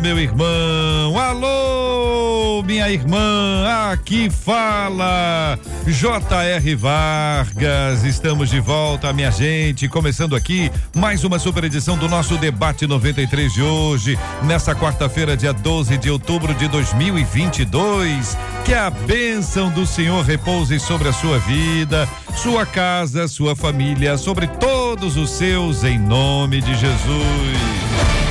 [0.00, 1.18] meu irmão.
[1.18, 3.90] Alô, minha irmã.
[3.92, 6.74] Aqui fala J.R.
[6.74, 8.04] Vargas.
[8.04, 9.88] Estamos de volta, minha gente.
[9.88, 15.52] Começando aqui mais uma super edição do nosso debate 93 de hoje, nessa quarta-feira, dia
[15.52, 18.36] 12 de outubro de 2022.
[18.64, 24.46] Que a bênção do Senhor repouse sobre a sua vida, sua casa, sua família, sobre
[24.46, 28.27] todos os seus, em nome de Jesus.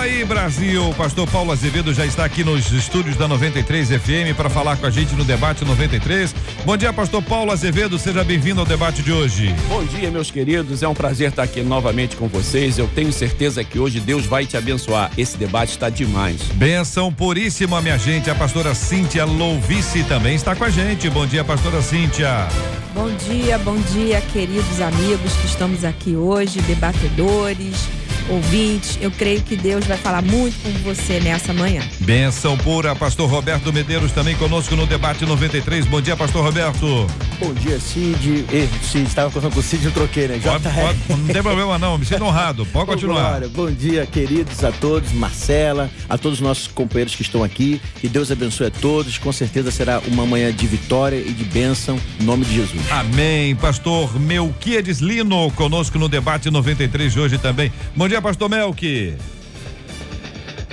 [0.00, 0.94] Aí, Brasil.
[0.96, 4.90] Pastor Paulo Azevedo já está aqui nos estúdios da 93 FM para falar com a
[4.90, 6.34] gente no debate 93.
[6.64, 7.98] Bom dia, Pastor Paulo Azevedo.
[7.98, 9.54] Seja bem-vindo ao debate de hoje.
[9.68, 10.82] Bom dia, meus queridos.
[10.82, 12.78] É um prazer estar aqui novamente com vocês.
[12.78, 15.10] Eu tenho certeza que hoje Deus vai te abençoar.
[15.18, 16.40] Esse debate está demais.
[16.54, 18.30] Benção puríssima, minha gente.
[18.30, 21.10] A pastora Cíntia Louvice também está com a gente.
[21.10, 22.48] Bom dia, pastora Cíntia.
[22.94, 27.86] Bom dia, bom dia, queridos amigos que estamos aqui hoje, debatedores,
[28.30, 28.98] ouvintes.
[29.00, 31.82] Eu creio que Deus vai falar muito com você nessa manhã.
[31.98, 35.86] Benção pura, pastor Roberto Medeiros também conosco no debate 93.
[35.86, 37.06] Bom dia, pastor Roberto.
[37.40, 38.46] Bom dia, Cid.
[38.82, 40.38] Cid, estava conversando com o Cid, eu troquei, né?
[40.42, 42.64] Pode, pode, não tem problema não, me sinto honrado.
[42.66, 43.30] Pode continuar.
[43.30, 47.80] Glória, Bom dia, queridos, a todos, Marcela, a todos os nossos companheiros que estão aqui.
[48.00, 49.18] Que Deus abençoe a todos.
[49.18, 52.80] Com certeza será uma manhã de vitória e de bênção, em nome de Jesus.
[52.90, 53.56] Amém.
[53.56, 57.72] Pastor Melquiades Lino conosco no debate 93 de hoje também.
[57.96, 59.16] Bom dia, pastor Melqui.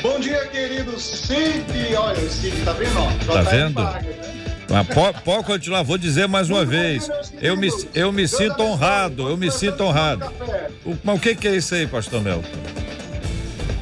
[0.02, 1.66] Bom dia, querido Cid.
[1.98, 2.98] Olha, o Cid tá vendo?
[3.00, 3.34] ó?
[3.34, 3.84] Tá JR vendo?
[3.84, 4.02] Né?
[4.70, 7.10] Mas pode, pode continuar, vou dizer mais uma vez.
[7.42, 10.26] Eu me, eu me sinto honrado, eu me sinto honrado.
[10.86, 12.49] O- mas o que, que é isso aí, pastor Melqui?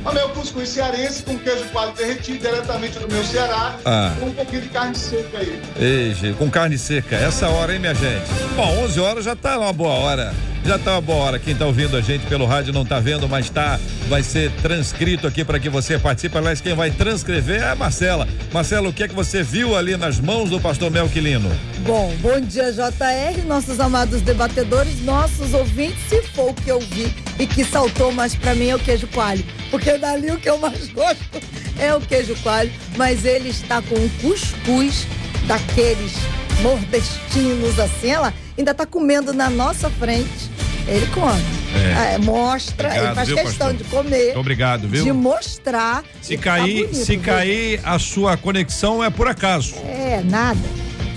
[0.05, 3.75] O meu cuscuz cearense com queijo coalho derretido diretamente do meu Ceará.
[3.83, 4.13] Ah.
[4.19, 5.59] Com um pouquinho de carne seca aí.
[5.79, 8.27] Ei, gente, com carne seca, essa hora, hein, minha gente?
[8.55, 10.31] Bom, 11 horas já tá uma boa hora.
[10.65, 11.39] Já tá uma boa hora.
[11.39, 15.27] Quem tá ouvindo a gente pelo rádio não tá vendo, mas tá, vai ser transcrito
[15.27, 16.35] aqui para que você participe.
[16.35, 18.27] Aliás, quem vai transcrever é a Marcela.
[18.51, 21.51] Marcela, o que é que você viu ali nas mãos do pastor Melquilino?
[21.85, 27.13] Bom, bom dia JR, nossos amados debatedores, nossos ouvintes, se for o que eu vi
[27.37, 30.57] e que saltou mais pra mim é o queijo coalho, porque dali o que eu
[30.57, 31.23] mais gosto
[31.77, 35.05] é o queijo coalho, mas ele está com um cuscuz
[35.47, 36.13] daqueles
[36.61, 40.55] nordestinos assim, ela ainda tá comendo na nossa frente.
[40.87, 41.41] Ele come.
[41.73, 42.13] É.
[42.13, 43.73] É, mostra, Obrigado, ele faz viu, questão pastor?
[43.73, 44.25] de comer.
[44.25, 45.03] Muito obrigado, viu?
[45.03, 46.03] De mostrar.
[46.21, 47.25] Se cair, tá bonito, se viu?
[47.25, 49.75] cair a sua conexão é por acaso.
[49.87, 50.59] É, nada.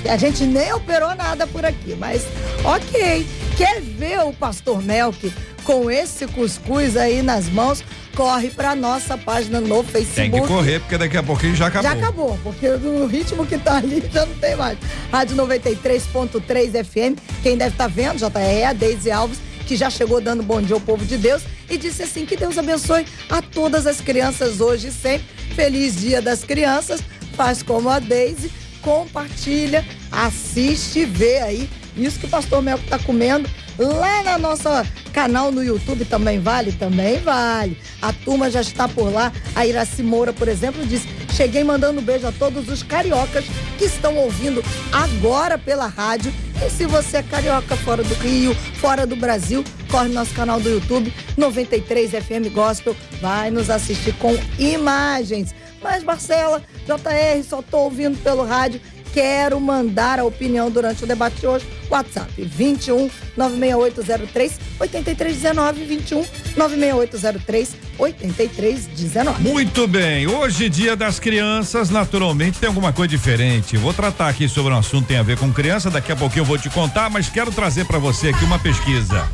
[0.08, 2.24] A gente nem operou nada por aqui, mas
[2.64, 3.26] ok.
[3.58, 5.32] Quer ver o Pastor Melk
[5.64, 7.82] com esse cuscuz aí nas mãos?
[8.14, 10.30] Corre pra nossa página no Facebook.
[10.30, 11.90] Tem que correr, porque daqui a pouquinho já acabou.
[11.90, 14.78] Já acabou, porque no ritmo que tá ali já não tem mais.
[15.10, 17.18] Rádio 93.3 FM.
[17.42, 20.62] Quem deve estar vendo, já tá é a Deise Alves, que já chegou dando bom
[20.62, 24.60] dia ao povo de Deus e disse assim: que Deus abençoe a todas as crianças
[24.60, 25.26] hoje e sempre.
[25.56, 27.00] Feliz Dia das Crianças.
[27.34, 28.52] Faz como a Deise,
[28.82, 31.68] compartilha, assiste, vê aí.
[31.98, 33.48] Isso que o pastor Melco tá comendo
[33.78, 36.72] lá na nossa canal no YouTube também vale?
[36.72, 37.78] Também vale.
[38.02, 39.32] A turma já está por lá.
[39.54, 43.44] A Iraci Moura, por exemplo, disse: Cheguei mandando um beijo a todos os cariocas
[43.78, 46.32] que estão ouvindo agora pela rádio.
[46.64, 50.58] E se você é carioca fora do Rio, fora do Brasil, corre no nosso canal
[50.60, 55.54] do YouTube 93 FM Gospel, vai nos assistir com imagens.
[55.80, 58.80] Mas Marcela, JR, só tô ouvindo pelo rádio.
[59.12, 61.66] Quero mandar a opinião durante o debate de hoje.
[61.90, 66.24] WhatsApp 21 96803 8319 21
[66.56, 69.42] 96803 8319.
[69.42, 73.76] Muito bem, hoje dia das crianças, naturalmente tem alguma coisa diferente.
[73.76, 76.42] Vou tratar aqui sobre um assunto que tem a ver com criança, daqui a pouquinho
[76.42, 79.26] eu vou te contar, mas quero trazer para você aqui uma pesquisa.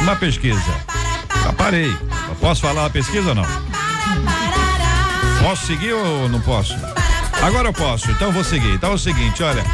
[0.00, 0.60] Uma pesquisa.
[1.42, 1.94] Já parei.
[2.40, 3.46] Posso falar a pesquisa ou não?
[5.42, 6.74] Posso seguir ou não posso?
[7.42, 8.74] Agora eu posso, então vou seguir.
[8.74, 9.64] Então é o seguinte, olha,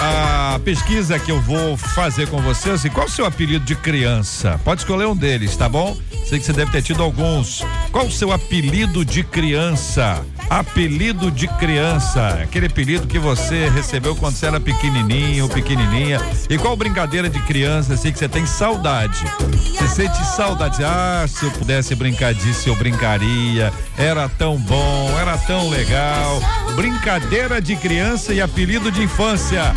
[0.00, 4.60] a pesquisa que eu vou fazer com você, assim, qual o seu apelido de criança?
[4.64, 5.96] Pode escolher um deles, tá bom?
[6.26, 7.64] Sei que você deve ter tido alguns.
[7.90, 10.24] Qual o seu apelido de criança?
[10.50, 16.20] Apelido de criança, aquele apelido que você recebeu quando você era pequenininho pequenininha.
[16.48, 19.24] E qual brincadeira de criança assim que você tem saudade?
[19.50, 20.82] Você sente saudade?
[20.84, 23.72] Ah, se eu pudesse brincar disso, eu brincaria.
[23.96, 26.40] Era tão bom, era tão legal.
[26.74, 29.74] Brincadeira de criança e apelido de infância.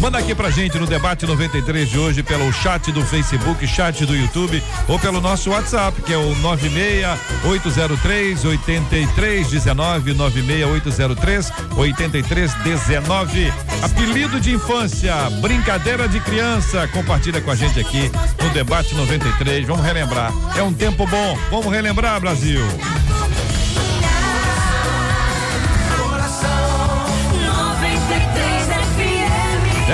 [0.00, 4.14] Manda aqui pra gente no debate 93 de hoje pelo chat do Facebook, chat do
[4.14, 13.52] YouTube ou pelo nosso WhatsApp, que é o 96803 8319 96803 8319.
[13.82, 16.86] Apelido de infância, brincadeira de criança.
[16.88, 18.10] Compartilha com a gente aqui
[18.42, 19.66] no debate 93.
[19.66, 20.32] Vamos relembrar.
[20.56, 21.38] É um tempo bom.
[21.50, 22.60] Vamos relembrar, Brasil.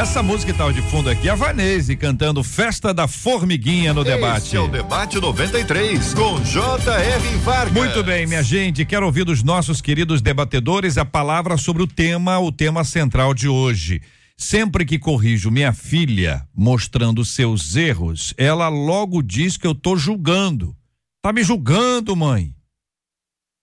[0.00, 4.46] Essa música que tá de fundo aqui, a Vanese cantando Festa da Formiguinha no debate.
[4.46, 7.36] Esse é o debate 93 com J.R.
[7.44, 7.74] Vargas.
[7.74, 12.38] Muito bem, minha gente, quero ouvir dos nossos queridos debatedores a palavra sobre o tema,
[12.38, 14.00] o tema central de hoje.
[14.38, 20.74] Sempre que corrijo minha filha mostrando seus erros, ela logo diz que eu tô julgando.
[21.20, 22.54] Tá me julgando, mãe?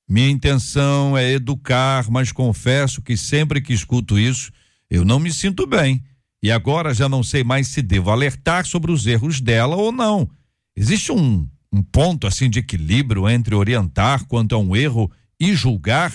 [0.08, 4.52] Minha intenção é educar, mas confesso que sempre que escuto isso,
[4.88, 6.04] eu não me sinto bem.
[6.44, 10.30] E agora já não sei mais se devo alertar sobre os erros dela ou não.
[10.76, 16.14] Existe um, um ponto assim de equilíbrio entre orientar quanto a um erro e julgar?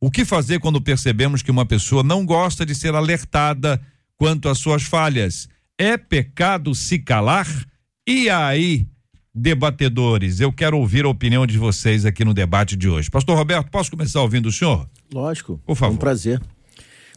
[0.00, 3.80] O que fazer quando percebemos que uma pessoa não gosta de ser alertada
[4.16, 5.48] quanto às suas falhas?
[5.78, 7.46] É pecado se calar?
[8.06, 8.86] E aí,
[9.34, 13.10] debatedores, eu quero ouvir a opinião de vocês aqui no debate de hoje.
[13.10, 14.88] Pastor Roberto, posso começar ouvindo o senhor?
[15.12, 15.60] Lógico.
[15.64, 15.92] Por favor.
[15.92, 16.40] É um prazer.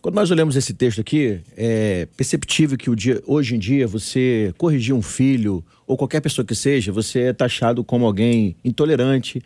[0.04, 4.94] Quando nós olhamos esse texto aqui, é perceptível que dia, hoje em dia você corrigir
[4.94, 9.42] um filho ou qualquer pessoa que seja, você é taxado como alguém intolerante,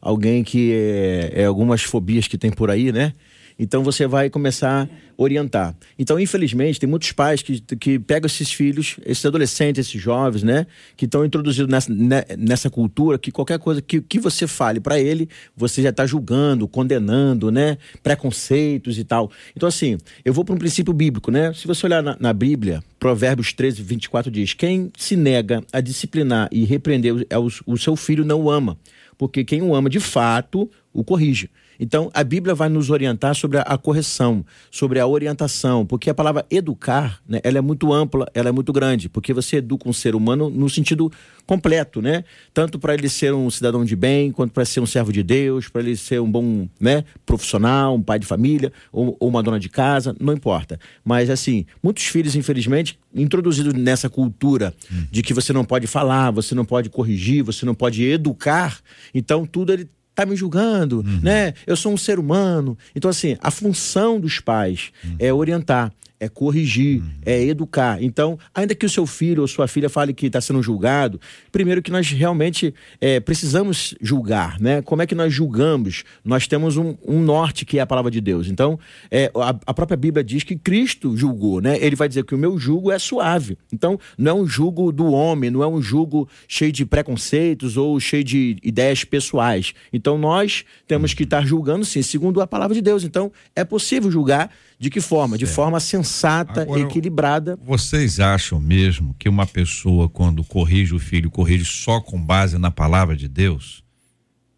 [0.00, 3.12] alguém que é, é algumas fobias que tem por aí, né?
[3.60, 5.76] Então você vai começar a orientar.
[5.98, 10.66] Então, infelizmente, tem muitos pais que, que pegam esses filhos, esses adolescentes, esses jovens, né?
[10.96, 14.98] Que estão introduzidos nessa, né, nessa cultura que qualquer coisa que, que você fale para
[14.98, 17.76] ele, você já está julgando, condenando, né?
[18.02, 19.30] Preconceitos e tal.
[19.54, 21.52] Então, assim, eu vou para um princípio bíblico, né?
[21.52, 26.48] Se você olhar na, na Bíblia, Provérbios 13, 24 diz: Quem se nega a disciplinar
[26.50, 28.78] e repreender é o, o seu filho não o ama,
[29.18, 31.50] porque quem o ama de fato o corrige.
[31.80, 36.14] Então, a Bíblia vai nos orientar sobre a, a correção, sobre a orientação, porque a
[36.14, 39.92] palavra educar, né, ela é muito ampla, ela é muito grande, porque você educa um
[39.92, 41.10] ser humano no sentido
[41.46, 42.22] completo, né?
[42.52, 45.68] Tanto para ele ser um cidadão de bem, quanto para ser um servo de Deus,
[45.68, 49.58] para ele ser um bom, né, profissional, um pai de família ou, ou uma dona
[49.58, 50.78] de casa, não importa.
[51.02, 55.06] Mas assim, muitos filhos, infelizmente, introduzidos nessa cultura hum.
[55.10, 58.78] de que você não pode falar, você não pode corrigir, você não pode educar,
[59.14, 61.20] então tudo ele tá me julgando, uhum.
[61.22, 61.54] né?
[61.66, 62.76] Eu sou um ser humano.
[62.94, 65.16] Então, assim, a função dos pais uhum.
[65.18, 67.10] é orientar é corrigir, uhum.
[67.24, 68.00] é educar.
[68.02, 71.18] Então, ainda que o seu filho ou sua filha fale que está sendo julgado,
[71.50, 74.82] primeiro que nós realmente é, precisamos julgar, né?
[74.82, 76.04] Como é que nós julgamos?
[76.22, 78.48] Nós temos um, um norte que é a palavra de Deus.
[78.48, 78.78] Então,
[79.10, 81.78] é, a, a, própria Bíblia diz que Cristo julgou, né?
[81.80, 83.56] Ele vai dizer que o meu jugo é suave.
[83.72, 87.98] Então, não é um jugo do homem, não é um jugo cheio de preconceitos ou
[87.98, 89.72] cheio de ideias pessoais.
[89.90, 93.04] Então, nós temos que estar julgando, sim, segundo a palavra de Deus.
[93.04, 94.50] Então, é possível julgar
[94.80, 95.36] de que forma?
[95.36, 97.58] De forma sensata, Agora, equilibrada.
[97.62, 102.70] Vocês acham mesmo que uma pessoa, quando corrige o filho, corrige só com base na
[102.70, 103.84] palavra de Deus?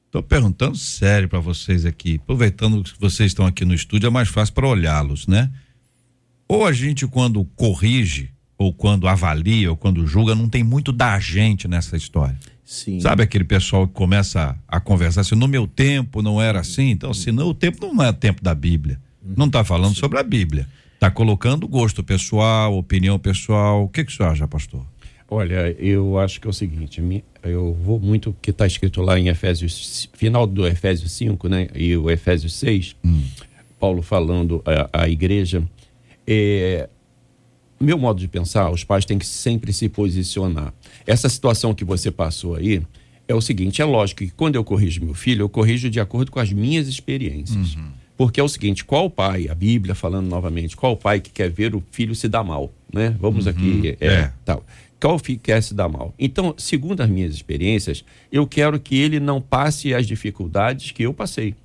[0.06, 2.20] Estou perguntando sério para vocês aqui.
[2.22, 5.50] Aproveitando que vocês estão aqui no estúdio, é mais fácil para olhá-los, né?
[6.46, 11.18] Ou a gente, quando corrige, ou quando avalia, ou quando julga, não tem muito da
[11.18, 12.38] gente nessa história.
[12.64, 13.00] Sim.
[13.00, 16.90] Sabe aquele pessoal que começa a, a conversar assim, no meu tempo não era assim?
[16.90, 19.00] Então, assim, no, o tempo não é tempo da Bíblia.
[19.24, 20.66] Não está falando sobre a Bíblia.
[20.94, 23.84] Está colocando gosto pessoal, opinião pessoal.
[23.84, 24.84] O que, que o senhor acha, pastor?
[25.28, 27.02] Olha, eu acho que é o seguinte,
[27.42, 31.68] eu vou muito que está escrito lá em Efésios, final do Efésios 5, né?
[31.74, 33.24] E o Efésios 6, hum.
[33.80, 34.62] Paulo falando
[34.92, 35.62] à, igreja.
[36.26, 36.88] É,
[37.80, 40.72] meu modo de pensar, os pais têm que sempre se posicionar.
[41.06, 42.82] Essa situação que você passou aí
[43.26, 46.30] é o seguinte: é lógico que quando eu corrijo meu filho, eu corrijo de acordo
[46.30, 47.74] com as minhas experiências.
[47.74, 47.90] Uhum.
[48.22, 51.74] Porque é o seguinte, qual pai, a Bíblia falando novamente, qual pai que quer ver
[51.74, 53.16] o filho se dar mal, né?
[53.18, 54.32] Vamos uhum, aqui, é, é.
[54.44, 54.64] tal.
[55.00, 56.14] Qual filho quer se dar mal?
[56.16, 61.12] Então, segundo as minhas experiências, eu quero que ele não passe as dificuldades que eu
[61.12, 61.56] passei.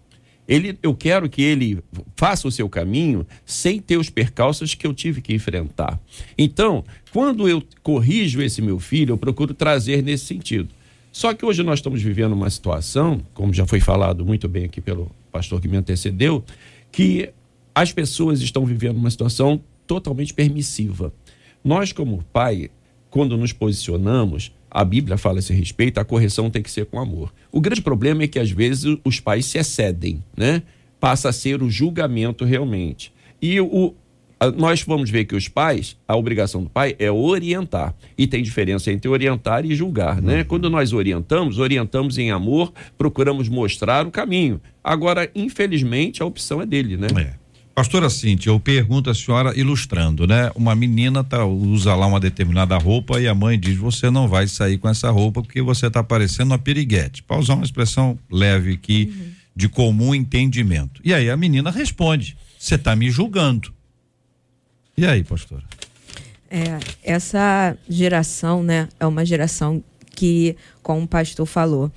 [0.47, 1.77] Ele, eu quero que ele
[2.15, 5.99] faça o seu caminho sem ter os percalços que eu tive que enfrentar.
[6.35, 6.83] Então,
[7.13, 10.69] quando eu corrijo esse meu filho, eu procuro trazer nesse sentido.
[11.11, 14.81] Só que hoje nós estamos vivendo uma situação, como já foi falado muito bem aqui
[14.81, 16.43] pelo pastor que me antecedeu,
[16.91, 17.29] que
[17.75, 21.13] as pessoas estão vivendo uma situação totalmente permissiva.
[21.63, 22.71] Nós, como pai,
[23.11, 26.99] quando nos posicionamos, a Bíblia fala a esse respeito, a correção tem que ser com
[26.99, 27.31] amor.
[27.51, 30.63] O grande problema é que às vezes os pais se excedem, né?
[30.99, 33.13] Passa a ser o julgamento realmente.
[33.39, 33.93] E o,
[34.55, 37.95] nós vamos ver que os pais, a obrigação do pai é orientar.
[38.17, 40.39] E tem diferença entre orientar e julgar, né?
[40.39, 40.45] Uhum.
[40.45, 44.61] Quando nós orientamos, orientamos em amor, procuramos mostrar o caminho.
[44.83, 47.07] Agora, infelizmente, a opção é dele, né?
[47.17, 47.47] É.
[47.73, 50.51] Pastora Cíntia, eu pergunto a senhora ilustrando, né?
[50.55, 54.47] Uma menina tá, usa lá uma determinada roupa e a mãe diz: você não vai
[54.47, 57.21] sair com essa roupa porque você tá parecendo uma piriguete.
[57.21, 59.31] Para usar uma expressão leve aqui, uhum.
[59.55, 60.99] de comum entendimento.
[61.03, 63.76] E aí a menina responde: você tá me julgando.
[64.99, 65.63] E aí, pastora?
[66.49, 69.83] É, essa geração, né, é uma geração
[70.15, 71.91] que, como o pastor falou,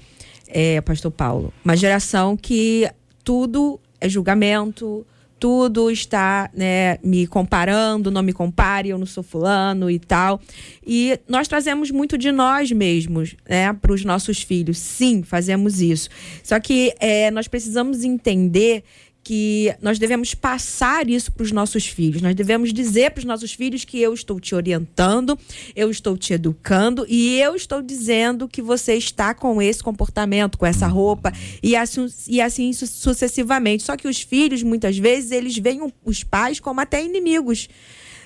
[0.47, 2.91] é, pastor Paulo, uma geração que
[3.25, 5.07] tudo é julgamento,
[5.39, 10.39] tudo está né, me comparando, não me compare, eu não sou fulano e tal.
[10.87, 14.77] E nós trazemos muito de nós mesmos né, para os nossos filhos.
[14.77, 16.11] Sim, fazemos isso.
[16.43, 18.85] Só que é, nós precisamos entender
[19.31, 22.21] que nós devemos passar isso para os nossos filhos.
[22.21, 25.39] Nós devemos dizer para os nossos filhos que eu estou te orientando,
[25.77, 30.67] eu estou te educando e eu estou dizendo que você está com esse comportamento, com
[30.67, 31.33] essa roupa
[31.63, 33.85] e assim, e assim sucessivamente.
[33.85, 37.69] Só que os filhos, muitas vezes, eles veem os pais como até inimigos.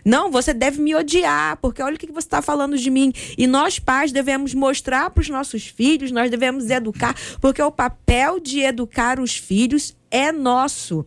[0.03, 3.13] Não, você deve me odiar, porque olha o que você está falando de mim.
[3.37, 8.41] E nós, pais, devemos mostrar para os nossos filhos, nós devemos educar, porque o papel
[8.41, 11.05] de educar os filhos é nosso.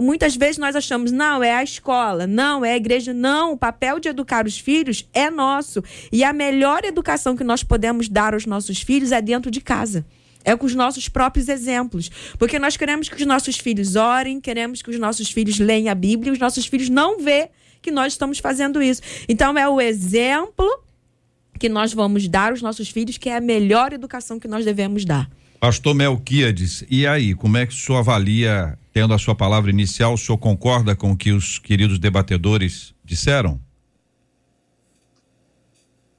[0.00, 3.12] Muitas vezes nós achamos, não, é a escola, não, é a igreja.
[3.12, 5.82] Não, o papel de educar os filhos é nosso.
[6.12, 10.06] E a melhor educação que nós podemos dar aos nossos filhos é dentro de casa.
[10.44, 12.12] É com os nossos próprios exemplos.
[12.38, 15.94] Porque nós queremos que os nossos filhos orem, queremos que os nossos filhos leiam a
[15.96, 17.50] Bíblia e os nossos filhos não vê
[17.82, 19.02] que nós estamos fazendo isso.
[19.28, 20.84] Então é o exemplo
[21.58, 25.04] que nós vamos dar aos nossos filhos, que é a melhor educação que nós devemos
[25.04, 25.28] dar.
[25.60, 30.14] Pastor Melquiades, e aí, como é que o senhor avalia, tendo a sua palavra inicial,
[30.14, 33.60] o senhor concorda com o que os queridos debatedores disseram?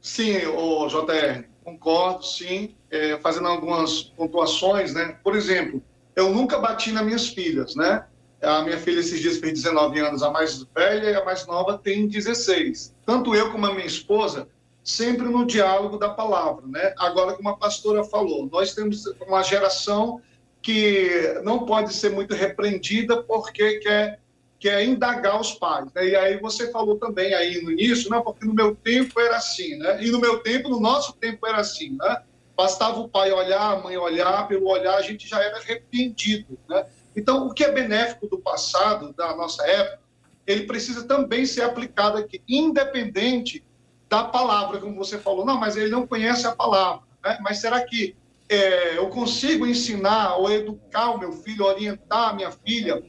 [0.01, 5.15] Sim, o JR, concordo, sim, é, fazendo algumas pontuações, né?
[5.23, 5.81] Por exemplo,
[6.17, 8.03] eu nunca bati nas minhas filhas, né?
[8.41, 11.77] A minha filha esses dias fez 19 anos, a mais velha e a mais nova
[11.77, 12.93] tem 16.
[13.05, 14.49] Tanto eu como a minha esposa,
[14.89, 16.93] sempre no diálogo da palavra, né?
[16.97, 20.19] Agora, como a pastora falou, nós temos uma geração
[20.61, 24.19] que não pode ser muito repreendida porque quer,
[24.59, 26.07] quer indagar os pais, né?
[26.07, 28.19] E aí você falou também aí no início, né?
[28.19, 30.03] Porque no meu tempo era assim, né?
[30.03, 32.23] E no meu tempo, no nosso tempo era assim, né?
[32.57, 36.87] Bastava o pai olhar, a mãe olhar, pelo olhar a gente já era repreendido, né?
[37.15, 39.99] Então, o que é benéfico do passado, da nossa época,
[40.47, 43.63] ele precisa também ser aplicado aqui, independente
[44.09, 45.45] da palavra, como você falou.
[45.45, 47.01] Não, mas ele não conhece a palavra.
[47.23, 47.37] Né?
[47.41, 48.15] Mas será que
[48.49, 53.03] é, eu consigo ensinar ou educar o meu filho, orientar a minha filha,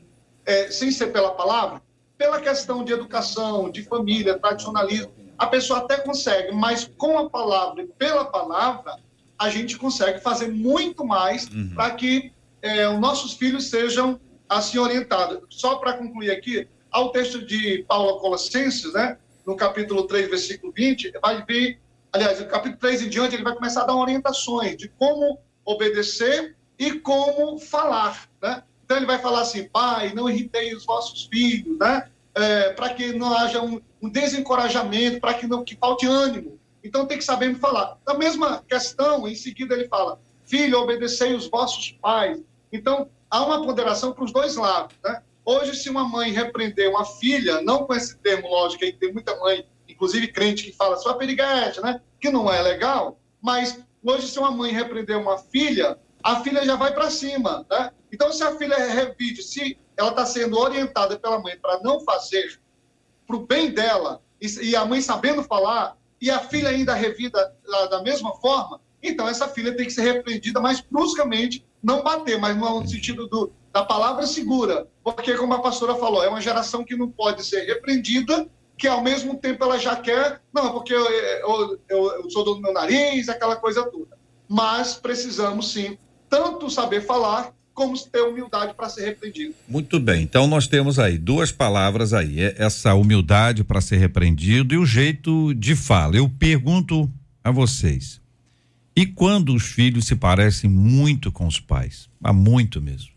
[0.45, 1.83] é, sem ser pela palavra?
[2.19, 7.83] Pela questão de educação, de família, tradicionalismo, a pessoa até consegue, mas com a palavra
[7.83, 8.99] e pela palavra,
[9.39, 11.73] a gente consegue fazer muito mais uhum.
[11.75, 12.31] para que
[12.61, 15.41] é, os nossos filhos sejam assim orientados.
[15.49, 19.17] Só para concluir aqui, ao texto de Paulo Colossenses, né,
[19.47, 21.81] no capítulo 3, versículo 20, vai ver,
[22.13, 26.57] aliás, no capítulo 3 em diante, ele vai começar a dar orientações de como obedecer
[26.79, 28.63] e como falar, né?
[28.85, 32.09] Então ele vai falar assim, pai, não irritei os vossos filhos, né?
[32.35, 36.59] É, para que não haja um, um desencorajamento, para que não que falte ânimo.
[36.83, 37.99] Então tem que saber falar.
[38.07, 42.41] A mesma questão, em seguida ele fala, filho, obedecei os vossos pais,
[42.73, 44.97] então, há uma ponderação para os dois lados.
[45.05, 45.23] Né?
[45.51, 49.37] Hoje, se uma mãe repreender uma filha, não com esse termo lógico aí, tem muita
[49.41, 52.01] mãe, inclusive crente, que fala sua periguete, né?
[52.21, 56.77] que não é legal, mas hoje, se uma mãe repreender uma filha, a filha já
[56.77, 57.67] vai para cima.
[57.69, 57.91] Né?
[58.13, 62.61] Então, se a filha revide, se ela está sendo orientada pela mãe para não fazer
[63.27, 67.87] para o bem dela, e, a mãe sabendo falar, e a filha ainda revida da,
[67.87, 72.57] da mesma forma, então essa filha tem que ser repreendida mais bruscamente não bater, mas
[72.57, 74.87] no sentido do, da palavra segura.
[75.03, 79.03] Porque, como a pastora falou, é uma geração que não pode ser repreendida, que ao
[79.03, 83.29] mesmo tempo ela já quer, não, porque eu, eu, eu, eu sou do meu nariz,
[83.29, 84.19] aquela coisa toda.
[84.49, 85.99] Mas precisamos sim,
[86.29, 89.55] tanto saber falar, como ter humildade para ser repreendido.
[89.69, 94.75] Muito bem, então nós temos aí duas palavras aí, é essa humildade para ser repreendido
[94.75, 96.17] e o jeito de fala.
[96.17, 97.11] Eu pergunto
[97.43, 98.21] a vocês,
[98.95, 103.09] E quando os filhos se parecem muito com os pais, há muito mesmo.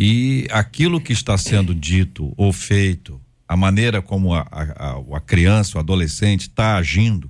[0.00, 5.76] E aquilo que está sendo dito ou feito, a maneira como a, a, a criança,
[5.76, 7.28] o adolescente está agindo,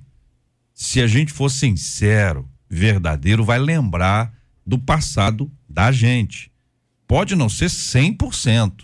[0.71, 4.31] se a gente for sincero, verdadeiro, vai lembrar
[4.63, 6.51] do passado da gente.
[7.07, 8.83] Pode não ser 100%,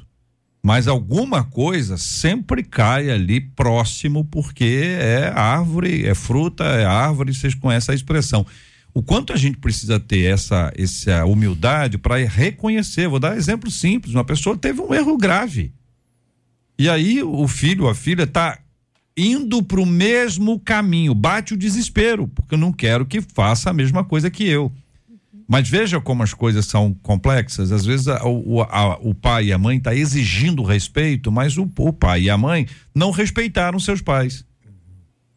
[0.63, 7.54] mas alguma coisa sempre cai ali próximo, porque é árvore, é fruta, é árvore, vocês
[7.54, 8.48] conhecem a expressão.
[8.96, 13.10] O quanto a gente precisa ter essa, essa humildade para reconhecer.
[13.10, 15.74] Vou dar exemplo simples: uma pessoa teve um erro grave.
[16.80, 18.58] E aí o filho, a filha, está
[19.18, 23.74] indo para o mesmo caminho, bate o desespero, porque eu não quero que faça a
[23.74, 24.72] mesma coisa que eu.
[25.46, 27.74] Mas veja como as coisas são complexas.
[27.74, 31.70] Às vezes a, o, a, o pai e a mãe tá exigindo respeito, mas o,
[31.78, 34.46] o pai e a mãe não respeitaram seus pais.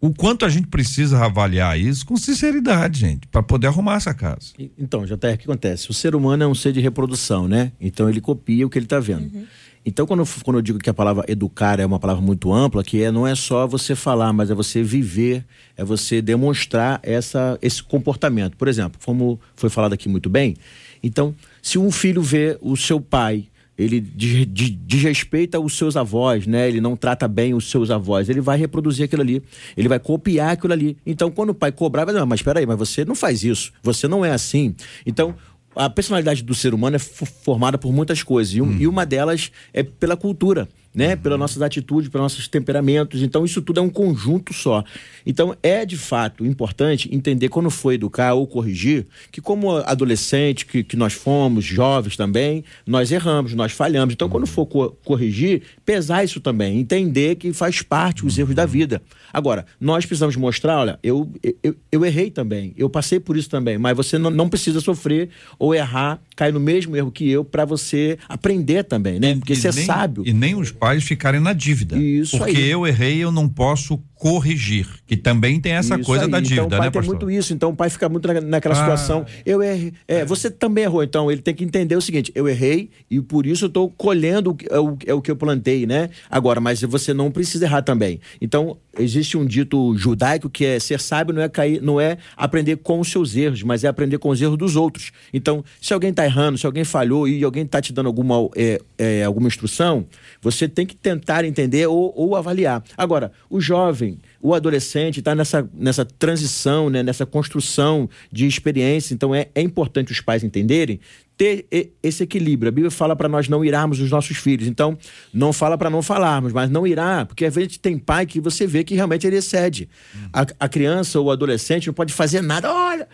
[0.00, 4.52] O quanto a gente precisa avaliar isso com sinceridade, gente, para poder arrumar essa casa.
[4.78, 5.90] Então, JR, o que acontece?
[5.90, 7.72] O ser humano é um ser de reprodução, né?
[7.80, 9.34] Então ele copia o que ele está vendo.
[9.34, 9.44] Uhum.
[9.84, 13.02] Então, quando, quando eu digo que a palavra educar é uma palavra muito ampla, que
[13.02, 15.44] é, não é só você falar, mas é você viver,
[15.76, 18.56] é você demonstrar essa, esse comportamento.
[18.56, 20.56] Por exemplo, como foi falado aqui muito bem,
[21.02, 23.46] então, se um filho vê o seu pai
[23.78, 26.66] ele desrespeita os seus avós, né?
[26.66, 28.28] Ele não trata bem os seus avós.
[28.28, 29.40] Ele vai reproduzir aquilo ali.
[29.76, 30.96] Ele vai copiar aquilo ali.
[31.06, 33.72] Então, quando o pai cobrar, vai dizer, mas espera aí, mas você não faz isso.
[33.80, 34.74] Você não é assim.
[35.06, 35.32] Então,
[35.76, 38.52] a personalidade do ser humano é formada por muitas coisas.
[38.52, 38.76] E, um, hum.
[38.80, 41.16] e uma delas é pela cultura né?
[41.16, 43.22] Pelas nossas atitudes, pelos nossos temperamentos.
[43.22, 44.82] Então, isso tudo é um conjunto só.
[45.24, 50.82] Então, é de fato importante entender quando for educar ou corrigir, que como adolescente que,
[50.82, 54.14] que nós fomos, jovens também, nós erramos, nós falhamos.
[54.14, 58.64] Então, quando for co corrigir, pesar isso também, entender que faz parte os erros da
[58.64, 58.68] uhum.
[58.68, 59.02] vida.
[59.32, 63.78] Agora, nós precisamos mostrar, olha, eu, eu, eu errei também, eu passei por isso também,
[63.78, 67.64] mas você não, não precisa sofrer ou errar, cair no mesmo erro que eu, para
[67.64, 69.34] você aprender também, né?
[69.36, 70.24] Porque você é sábio.
[70.26, 71.96] E nem os pais ficarem na dívida.
[71.96, 72.68] Isso Porque aí.
[72.68, 76.30] eu errei, eu não posso corrigir, que também tem essa isso coisa aí.
[76.30, 77.14] da dívida, então, o pai né, tem pastor?
[77.14, 78.78] muito isso, então o pai fica muito naquela ah.
[78.78, 82.48] situação, eu errei, é, você também errou, então ele tem que entender o seguinte, eu
[82.48, 86.10] errei e por isso eu estou colhendo é o, é o que eu plantei, né?
[86.30, 88.20] Agora, mas você não precisa errar também.
[88.40, 92.76] Então, existe um dito judaico que é ser sábio não é cair, não é aprender
[92.76, 95.12] com os seus erros, mas é aprender com os erros dos outros.
[95.32, 98.80] Então, se alguém está errando, se alguém falhou e alguém está te dando alguma, é,
[98.96, 100.06] é, alguma instrução,
[100.40, 102.82] você tem que tentar entender ou, ou avaliar.
[102.96, 104.07] Agora, o jovem,
[104.40, 109.14] o adolescente está nessa, nessa transição, né, nessa construção de experiência.
[109.14, 111.00] Então é, é importante os pais entenderem
[111.38, 111.66] ter
[112.02, 112.68] esse equilíbrio.
[112.68, 114.66] A Bíblia fala para nós não irarmos os nossos filhos.
[114.66, 114.98] Então,
[115.32, 118.66] não fala para não falarmos, mas não irá, porque às vezes tem pai que você
[118.66, 119.88] vê que realmente ele excede.
[120.16, 120.28] Hum.
[120.32, 122.72] A, a, criança ou o adolescente não pode fazer nada.
[122.74, 123.08] Olha,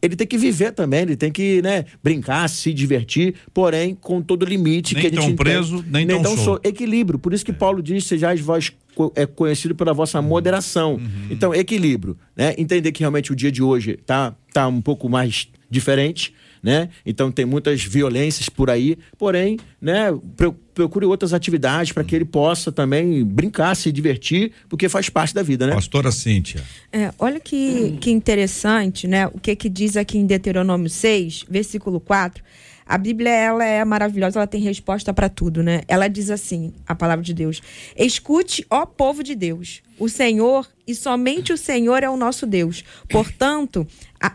[0.00, 4.42] ele tem que viver também, ele tem que né, brincar, se divertir, porém com todo
[4.42, 7.18] o limite nem que a gente tão preso, nem, nem tão, tão Equilíbrio.
[7.18, 7.54] Por isso que é.
[7.54, 8.72] Paulo diz: sejais vós
[9.14, 10.94] é conhecido pela vossa moderação.
[10.94, 11.26] Uhum.
[11.30, 12.54] Então, equilíbrio, né?
[12.56, 16.88] Entender que realmente o dia de hoje tá, tá um pouco mais diferente, né?
[17.04, 20.08] Então tem muitas violências por aí, porém, né,
[20.74, 25.42] procure outras atividades para que ele possa também brincar, se divertir, porque faz parte da
[25.42, 25.74] vida, né?
[25.74, 26.62] Pastora Cíntia.
[26.92, 29.26] É, olha que, que interessante, né?
[29.28, 32.42] O que que diz aqui em Deuteronômio 6, versículo 4.
[32.88, 35.82] A Bíblia ela é maravilhosa, ela tem resposta para tudo, né?
[35.86, 37.60] Ela diz assim, a palavra de Deus:
[37.94, 42.82] Escute, ó povo de Deus, o Senhor e somente o Senhor é o nosso Deus.
[43.06, 43.86] Portanto,
[44.18, 44.34] a,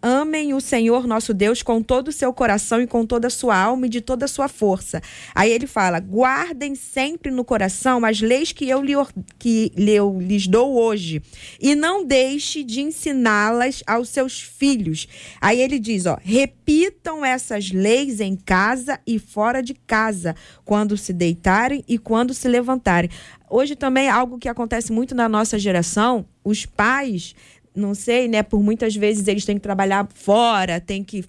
[0.00, 3.56] amem o Senhor nosso Deus com todo o seu coração e com toda a sua
[3.56, 5.02] alma e de toda a sua força.
[5.34, 8.94] Aí ele fala: guardem sempre no coração as leis que eu, lhe,
[9.38, 11.22] que eu lhes dou hoje,
[11.60, 15.06] e não deixe de ensiná-las aos seus filhos.
[15.40, 21.12] Aí ele diz: ó, repitam essas leis em casa e fora de casa, quando se
[21.12, 23.10] deitarem e quando se levantarem.
[23.50, 27.34] Hoje também algo que acontece muito na nossa geração, os pais
[27.74, 28.42] não sei, né?
[28.42, 31.24] Por muitas vezes eles têm que trabalhar fora, tem que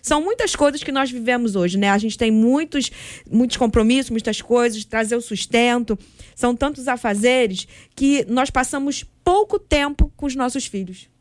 [0.00, 1.90] são muitas coisas que nós vivemos hoje, né?
[1.90, 2.90] A gente tem muitos,
[3.30, 5.98] muitos compromissos, muitas coisas, trazer o sustento.
[6.34, 11.11] São tantos afazeres que nós passamos pouco tempo com os nossos filhos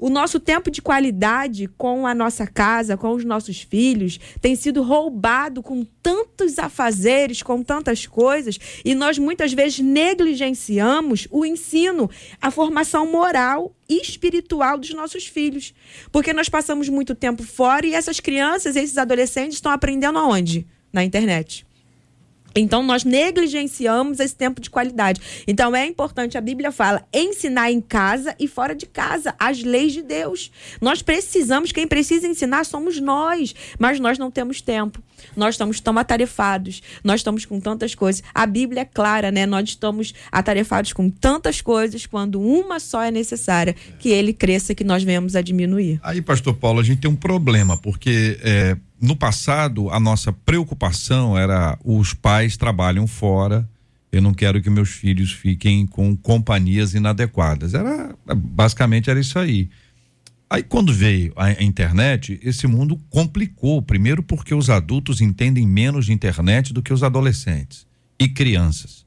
[0.00, 4.82] o nosso tempo de qualidade com a nossa casa, com os nossos filhos, tem sido
[4.82, 12.10] roubado com tantos afazeres, com tantas coisas, e nós muitas vezes negligenciamos o ensino,
[12.40, 15.74] a formação moral e espiritual dos nossos filhos.
[16.10, 20.66] Porque nós passamos muito tempo fora e essas crianças, esses adolescentes estão aprendendo aonde?
[20.92, 21.66] Na internet.
[22.54, 25.20] Então, nós negligenciamos esse tempo de qualidade.
[25.46, 29.92] Então, é importante, a Bíblia fala, ensinar em casa e fora de casa as leis
[29.92, 30.50] de Deus.
[30.80, 35.02] Nós precisamos, quem precisa ensinar somos nós, mas nós não temos tempo.
[35.36, 38.22] Nós estamos tão atarefados, nós estamos com tantas coisas.
[38.34, 39.46] A Bíblia é clara, né?
[39.46, 44.84] Nós estamos atarefados com tantas coisas quando uma só é necessária, que ele cresça, que
[44.84, 46.00] nós venhamos a diminuir.
[46.02, 51.36] Aí, pastor Paulo, a gente tem um problema, porque é, no passado a nossa preocupação
[51.36, 53.68] era os pais trabalham fora,
[54.12, 57.74] eu não quero que meus filhos fiquem com companhias inadequadas.
[57.74, 59.70] Era basicamente era isso aí.
[60.52, 63.80] Aí quando veio a internet, esse mundo complicou.
[63.80, 67.86] Primeiro porque os adultos entendem menos de internet do que os adolescentes
[68.18, 69.06] e crianças.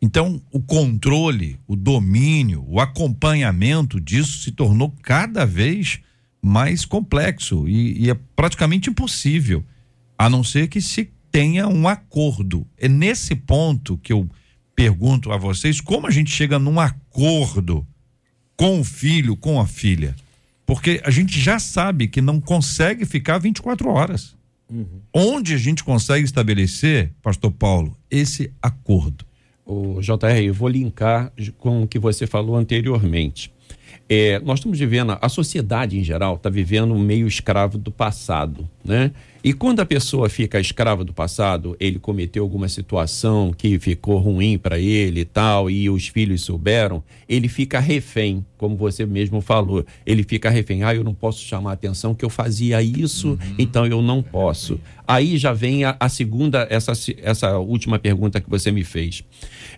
[0.00, 6.00] Então, o controle, o domínio, o acompanhamento disso se tornou cada vez
[6.40, 9.62] mais complexo e, e é praticamente impossível,
[10.16, 12.66] a não ser que se tenha um acordo.
[12.78, 14.26] É nesse ponto que eu
[14.74, 17.86] pergunto a vocês como a gente chega num acordo
[18.56, 20.16] com o filho, com a filha.
[20.68, 24.36] Porque a gente já sabe que não consegue ficar 24 horas.
[24.70, 25.00] Uhum.
[25.14, 29.24] Onde a gente consegue estabelecer, Pastor Paulo, esse acordo?
[29.64, 33.50] O JR, eu vou linkar com o que você falou anteriormente.
[34.08, 38.68] É, nós estamos vivendo, a sociedade em geral está vivendo um meio escravo do passado,
[38.82, 39.12] né?
[39.42, 44.58] E quando a pessoa fica escrava do passado, ele cometeu alguma situação que ficou ruim
[44.58, 49.84] para ele e tal, e os filhos souberam, ele fica refém, como você mesmo falou.
[50.04, 50.82] Ele fica refém.
[50.82, 53.54] Ah, eu não posso chamar a atenção que eu fazia isso, uhum.
[53.58, 54.80] então eu não posso.
[55.06, 56.92] Aí já vem a, a, segunda, essa,
[57.22, 59.22] essa última pergunta que você me fez.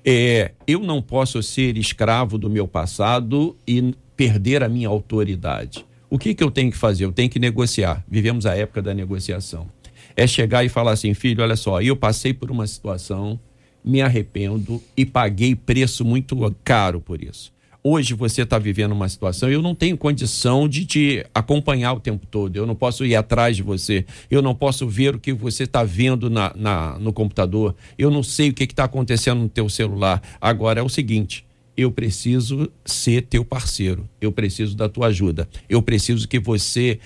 [0.04, 5.86] É, eu não posso ser escravo do meu passado e perder a minha autoridade.
[6.10, 7.06] O que, que eu tenho que fazer?
[7.06, 8.04] Eu tenho que negociar.
[8.06, 9.66] Vivemos a época da negociação.
[10.14, 13.40] É chegar e falar assim, filho, olha só, eu passei por uma situação,
[13.82, 17.50] me arrependo e paguei preço muito caro por isso.
[17.82, 22.26] Hoje você está vivendo uma situação, eu não tenho condição de te acompanhar o tempo
[22.26, 25.62] todo, eu não posso ir atrás de você, eu não posso ver o que você
[25.62, 29.66] está vendo na, na, no computador, eu não sei o que está acontecendo no teu
[29.70, 30.20] celular.
[30.38, 31.46] Agora é o seguinte,
[31.80, 36.98] eu preciso ser teu parceiro, eu preciso da tua ajuda, eu preciso que você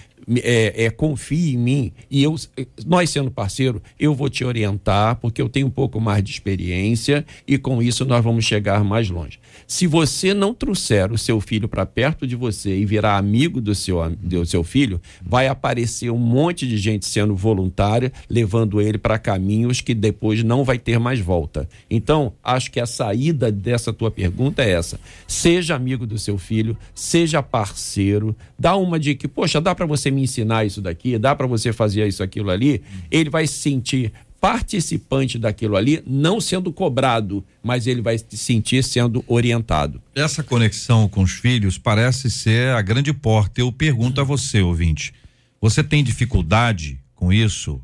[0.42, 1.92] é, é, confie em mim.
[2.10, 2.34] E eu,
[2.86, 7.24] nós sendo parceiro, eu vou te orientar porque eu tenho um pouco mais de experiência
[7.46, 9.38] e com isso nós vamos chegar mais longe.
[9.66, 13.74] Se você não trouxer o seu filho para perto de você e virar amigo do
[13.74, 19.18] seu, do seu filho, vai aparecer um monte de gente sendo voluntária, levando ele para
[19.18, 21.68] caminhos que depois não vai ter mais volta.
[21.90, 26.76] Então, acho que a saída dessa tua pergunta é essa: seja amigo do seu filho,
[26.94, 31.34] seja parceiro, dá uma de que, poxa, dá para você me ensinar isso daqui, dá
[31.34, 32.82] para você fazer isso, aquilo ali.
[33.10, 34.12] Ele vai se sentir
[34.44, 40.02] participante daquilo ali, não sendo cobrado, mas ele vai se sentir sendo orientado.
[40.14, 43.62] Essa conexão com os filhos parece ser a grande porta.
[43.62, 45.14] Eu pergunto a você, ouvinte,
[45.62, 47.80] você tem dificuldade com isso?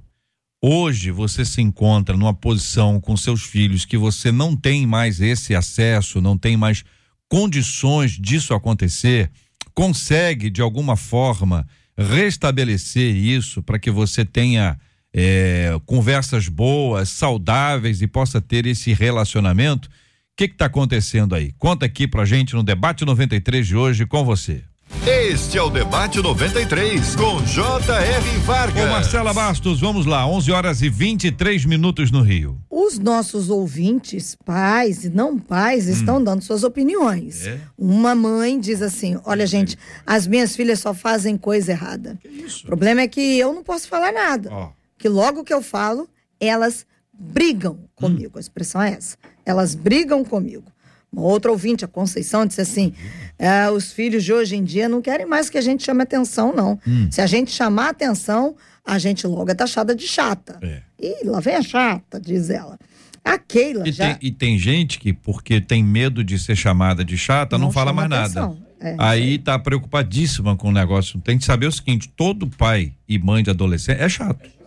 [0.62, 5.54] Hoje você se encontra numa posição com seus filhos que você não tem mais esse
[5.54, 6.84] acesso, não tem mais
[7.26, 9.30] condições disso acontecer?
[9.72, 14.78] Consegue de alguma forma restabelecer isso para que você tenha
[15.12, 19.88] é, conversas boas, saudáveis e possa ter esse relacionamento.
[19.88, 19.90] O
[20.36, 21.52] que está acontecendo aí?
[21.58, 24.62] Conta aqui pra gente no Debate 93 de hoje com você.
[25.06, 28.38] Este é o Debate 93, com J.R.
[28.44, 28.84] Vargas.
[28.84, 32.58] Com Marcela Bastos, vamos lá, 11 horas e 23 minutos no Rio.
[32.68, 35.92] Os nossos ouvintes, pais e não pais, hum.
[35.92, 37.46] estão dando suas opiniões.
[37.46, 37.60] É?
[37.78, 42.18] Uma mãe diz assim: Olha, gente, as minhas filhas só fazem coisa errada.
[42.62, 44.50] O problema é que eu não posso falar nada.
[44.52, 46.08] Oh que logo que eu falo,
[46.38, 48.34] elas brigam comigo.
[48.34, 48.38] Hum.
[48.38, 49.16] A expressão é essa.
[49.46, 50.70] Elas brigam comigo.
[51.10, 52.92] Uma outra ouvinte, a Conceição, disse assim:
[53.38, 56.54] é, os filhos de hoje em dia não querem mais que a gente chame atenção,
[56.54, 56.78] não.
[56.86, 57.08] Hum.
[57.10, 60.58] Se a gente chamar atenção, a gente logo é taxada de chata.
[60.62, 60.82] É.
[61.00, 62.78] E lá vem a chata, diz ela.
[63.24, 64.14] A Keila e já...
[64.14, 67.72] Tem, e tem gente que, porque tem medo de ser chamada de chata, não, não
[67.72, 68.50] fala mais atenção.
[68.50, 68.70] nada.
[68.80, 71.20] É, Aí tá preocupadíssima com o negócio.
[71.20, 74.59] Tem que saber o seguinte: todo pai e mãe de adolescente é chato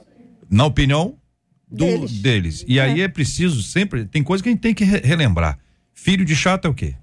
[0.50, 1.18] na opinião
[1.68, 2.12] do, deles.
[2.12, 2.66] deles.
[2.68, 2.84] E é.
[2.84, 4.06] aí é preciso sempre.
[4.06, 5.58] Tem coisa que a gente tem que re relembrar.
[5.94, 6.96] Filho de chato é o quê?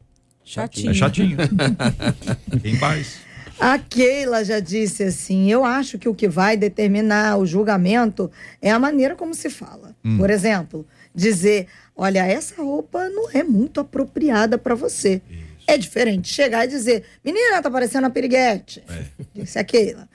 [0.44, 0.90] Chatinho.
[0.90, 1.36] É chatinho.
[2.62, 3.20] tem paz.
[3.58, 8.30] A Keila já disse assim: eu acho que o que vai determinar o julgamento
[8.62, 9.94] é a maneira como se fala.
[10.04, 10.16] Hum.
[10.16, 15.20] Por exemplo, dizer: olha, essa roupa não é muito apropriada para você.
[15.30, 15.50] Isso.
[15.66, 18.82] É diferente chegar e dizer: menina, tá parecendo a piriguete.
[18.88, 19.04] É.
[19.34, 20.08] Disse a Keila.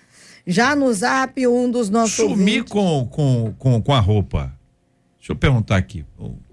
[0.47, 2.15] Já no zap, um dos nossos.
[2.15, 4.53] Sumir com, com, com, com a roupa.
[5.17, 6.05] Deixa eu perguntar aqui.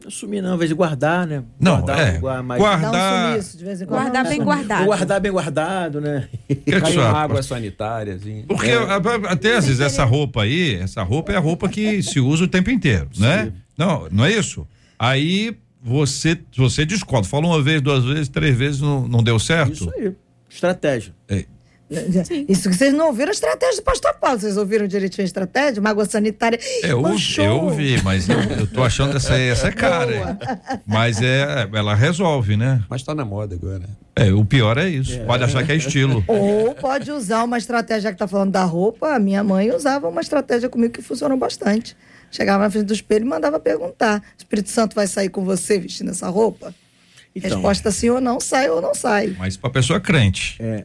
[0.07, 1.45] Assumir não, ao invés de guardar, né?
[1.61, 2.59] Não, guardar é, lugar mais...
[2.61, 4.01] guardar- um sumiço de vez em quando.
[4.01, 4.85] Guardar bem guardado.
[4.87, 6.29] Guardar bem guardado, né?
[6.49, 8.45] que que Caiu água sanitária, assim.
[8.49, 12.03] Porque a- a- até às vezes essa roupa aí, essa roupa é a roupa que
[12.03, 13.53] se usa o tempo inteiro, né?
[13.77, 14.67] Não, não é isso?
[14.99, 19.73] Aí você você descobre, fala uma vez, duas vezes, três vezes, não, não deu certo?
[19.75, 20.13] Isso aí.
[20.49, 21.15] Estratégia.
[22.49, 24.41] Isso que vocês não ouviram a estratégia do pastor Paulo.
[24.41, 25.81] Vocês ouviram direitinho a estratégia?
[25.81, 26.59] Uma água sanitária.
[26.83, 27.03] É, Eu,
[27.45, 30.39] eu ouvi, mas eu, eu tô achando essa, essa é cara.
[30.87, 32.83] Mas é, ela resolve, né?
[32.89, 33.85] Mas tá na moda agora.
[34.15, 35.19] É, o pior é isso.
[35.21, 36.23] Pode achar que é estilo.
[36.29, 40.21] Ou pode usar uma estratégia, que tá falando da roupa, a minha mãe usava uma
[40.21, 41.97] estratégia comigo que funcionou bastante.
[42.31, 46.11] Chegava na frente do espelho e mandava perguntar: Espírito Santo vai sair com você vestindo
[46.11, 46.75] essa roupa?
[47.35, 49.35] Então, Resposta sim ou não, sai ou não sai.
[49.39, 50.57] Mas pra pessoa crente.
[50.61, 50.85] é,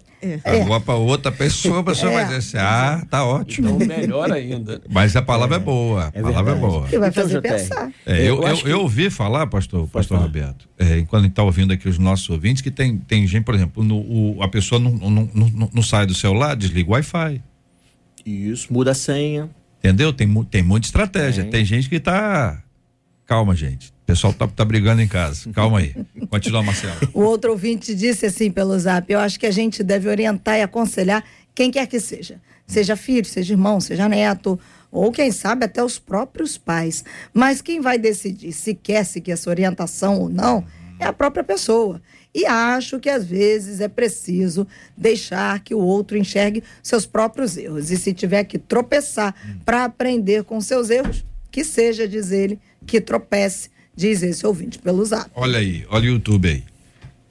[0.62, 2.16] Agora pra outra pessoa, a pessoa É.
[2.16, 3.68] vai dizer assim, ah, tá ótimo.
[3.82, 4.82] Então, melhor ainda.
[4.90, 6.06] Mas a palavra é, boa.
[6.06, 6.88] A é palavra é boa.
[6.88, 7.92] Que vai Então, fazer JR, pensar.
[8.06, 10.28] É, eu, Eu eu, que- eu ouvi falar, pastor, pastor falar.
[10.28, 13.44] Roberto, é, quando a gente está ouvindo aqui os nossos ouvintes, que tem, tem gente,
[13.44, 16.94] por exemplo, no, o- a pessoa não, não, não, não sai do celular, desliga o
[16.94, 17.42] Wi-Fi.
[18.26, 19.50] Isso, muda a senha.
[19.80, 20.14] Entendeu?
[20.14, 21.44] Tem, tem muita estratégia.
[21.44, 21.52] Tem.
[21.52, 22.62] Tem gente que tá.
[23.26, 23.94] Calma, gente.
[24.08, 25.52] Pessoal tá, tá brigando em casa.
[25.52, 25.93] Calma aí.
[26.30, 26.96] Continua, Marcelo.
[27.13, 30.62] O outro ouvinte disse assim pelo zap: eu acho que a gente deve orientar e
[30.62, 31.22] aconselhar
[31.54, 32.39] quem quer que seja.
[32.65, 34.58] Seja filho, seja irmão, seja neto,
[34.89, 37.04] ou quem sabe até os próprios pais.
[37.34, 40.65] Mas quem vai decidir se quer seguir essa orientação ou não
[41.00, 42.02] é a própria pessoa.
[42.34, 44.65] E acho que às vezes é preciso
[44.96, 47.91] deixar que o outro enxergue seus próprios erros.
[47.91, 53.02] E se tiver que tropeçar para aprender com seus erros, que seja, diz ele, que
[53.02, 55.30] tropece, diz esse ouvinte pelo zap.
[55.36, 56.64] Olha aí, olha o YouTube aí.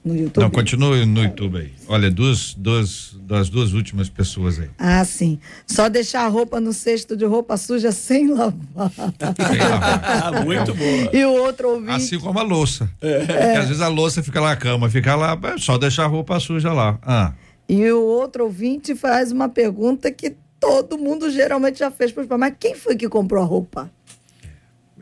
[0.03, 0.43] No YouTube.
[0.43, 1.73] Não, continue no YouTube aí.
[1.87, 4.69] Olha, duas, duas, das duas últimas pessoas aí.
[4.77, 5.39] Ah, sim.
[5.65, 8.91] Só deixar a roupa no cesto de roupa suja sem lavar.
[8.91, 10.01] Sei lá.
[10.27, 11.09] Ah, muito boa.
[11.13, 11.91] E o outro ouvinte.
[11.91, 12.89] Assim como a louça.
[12.99, 16.07] Porque às vezes a louça fica lá na cama, fica lá, é só deixar a
[16.07, 16.97] roupa suja lá.
[17.01, 17.33] Ah.
[17.67, 22.27] E o outro ouvinte faz uma pergunta que todo mundo geralmente já fez para os
[22.27, 22.39] pais.
[22.39, 23.91] Mas quem foi que comprou a roupa?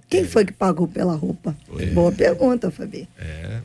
[0.09, 1.55] Quem foi que pagou pela roupa?
[1.93, 3.07] Boa pergunta, Fabi.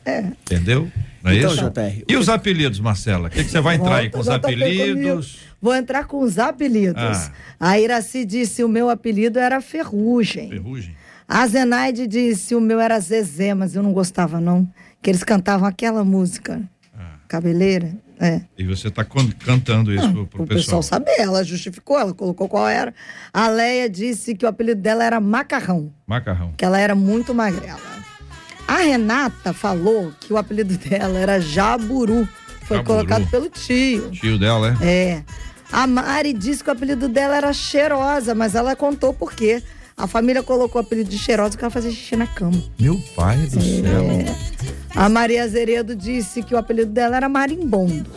[0.05, 0.25] É.
[0.43, 0.91] Entendeu?
[1.23, 1.69] Não é Então, isso?
[1.69, 3.27] JR, E os apelidos, Marcela?
[3.27, 5.31] O que, que você vai entrar aí com os apelidos?
[5.33, 5.51] comigo.
[5.61, 7.01] Vou entrar com os apelidos.
[7.03, 7.31] Ah.
[7.59, 10.49] A Iraci disse o meu apelido era Ferrugem.
[10.49, 10.95] Ferrugem?
[11.27, 14.67] A Zenaide disse o meu era Zezé, mas eu não gostava não.
[15.01, 16.59] Que eles cantavam aquela música.
[16.97, 17.17] Ah.
[17.27, 17.91] Cabeleira.
[18.21, 18.41] É.
[18.55, 22.67] E você está cantando isso pro, pro o pessoal sabe, ela justificou, ela colocou qual
[22.67, 22.93] era.
[23.33, 26.53] A Leia disse que o apelido dela era Macarrão, Macarrão.
[26.55, 27.79] que ela era muito magrela.
[28.67, 32.29] A Renata falou que o apelido dela era Jaburu.
[32.67, 32.83] Foi Jaburu.
[32.83, 34.11] colocado pelo tio.
[34.11, 34.87] Tio dela, é?
[34.87, 35.23] É.
[35.71, 39.63] A Mari disse que o apelido dela era Cheirosa, mas ela contou por quê.
[40.01, 42.59] A família colocou o apelido de Cheirosa porque ela fazia xixi na cama.
[42.79, 44.35] Meu pai do céu.
[44.95, 48.09] A Maria Azeredo disse que o apelido dela era Marimbondo.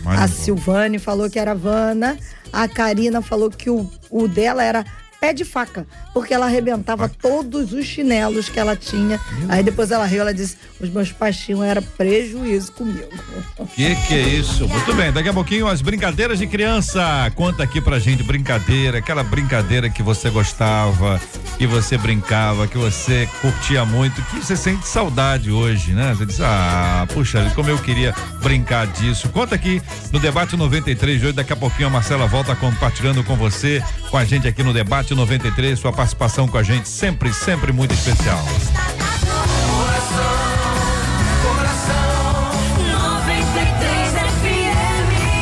[0.00, 0.32] A Marimbondo.
[0.32, 2.16] Silvane falou que era Vana.
[2.50, 4.82] A Karina falou que o, o dela era
[5.20, 9.20] pé de faca, porque ela arrebentava todos os chinelos que ela tinha.
[9.48, 13.08] Aí depois ela riu, ela disse: os meus pais tinham era prejuízo comigo.
[13.74, 14.66] Que que é isso?
[14.68, 17.30] Muito bem, daqui a pouquinho as brincadeiras de criança.
[17.34, 21.20] Conta aqui pra gente brincadeira, aquela brincadeira que você gostava,
[21.58, 26.14] que você brincava, que você curtia muito, que você sente saudade hoje, né?
[26.14, 29.28] Você diz, ah, puxa, como eu queria brincar disso.
[29.28, 33.36] Conta aqui no Debate 93 de hoje, daqui a pouquinho a Marcela volta compartilhando com
[33.36, 37.72] você, com a gente aqui no Debate 93, sua participação com a gente sempre, sempre
[37.72, 38.44] muito especial.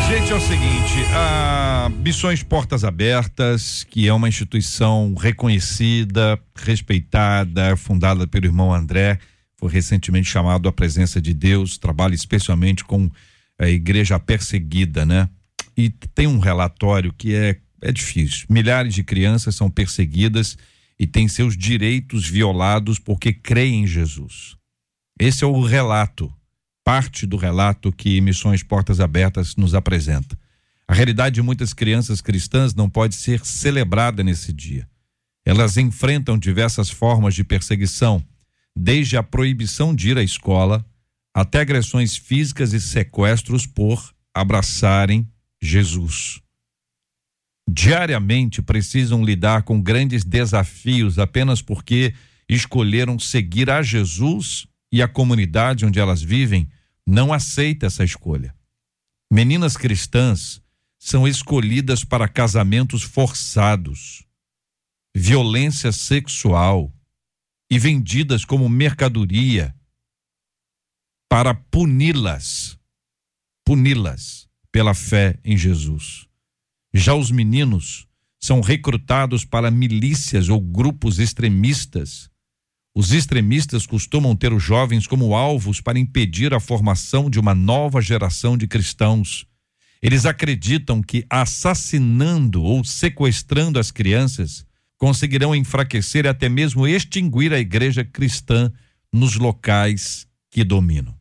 [0.08, 8.26] Gente, é o seguinte, a Missões Portas Abertas, que é uma instituição reconhecida, respeitada, fundada
[8.26, 9.18] pelo irmão André,
[9.56, 13.10] foi recentemente chamado à presença de Deus, trabalha especialmente com
[13.58, 15.28] a igreja perseguida, né?
[15.76, 18.46] E tem um relatório que é, é difícil.
[18.50, 20.58] Milhares de crianças são perseguidas
[20.98, 24.56] e têm seus direitos violados porque creem em Jesus.
[25.18, 26.32] Esse é o relato
[26.84, 30.38] parte do relato que Missões Portas Abertas nos apresenta.
[30.86, 34.86] A realidade de muitas crianças cristãs não pode ser celebrada nesse dia.
[35.46, 38.22] Elas enfrentam diversas formas de perseguição,
[38.76, 40.84] desde a proibição de ir à escola
[41.34, 45.26] até agressões físicas e sequestros por abraçarem
[45.60, 46.43] Jesus.
[47.68, 52.14] Diariamente precisam lidar com grandes desafios apenas porque
[52.48, 56.68] escolheram seguir a Jesus e a comunidade onde elas vivem
[57.06, 58.54] não aceita essa escolha.
[59.32, 60.62] Meninas cristãs
[60.98, 64.24] são escolhidas para casamentos forçados,
[65.14, 66.92] violência sexual
[67.70, 69.74] e vendidas como mercadoria
[71.28, 72.78] para puni-las,
[73.66, 76.28] puni-las pela fé em Jesus.
[76.96, 78.06] Já os meninos
[78.40, 82.30] são recrutados para milícias ou grupos extremistas.
[82.94, 88.00] Os extremistas costumam ter os jovens como alvos para impedir a formação de uma nova
[88.00, 89.44] geração de cristãos.
[90.00, 94.64] Eles acreditam que assassinando ou sequestrando as crianças
[94.96, 98.72] conseguirão enfraquecer e até mesmo extinguir a igreja cristã
[99.12, 101.18] nos locais que dominam.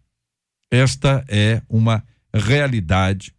[0.70, 3.34] Esta é uma realidade,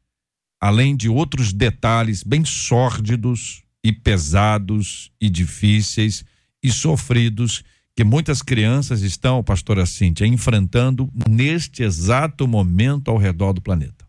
[0.64, 6.24] além de outros detalhes bem sórdidos e pesados e difíceis
[6.62, 7.62] e sofridos
[7.94, 14.06] que muitas crianças estão, pastora Cíntia, enfrentando neste exato momento ao redor do planeta.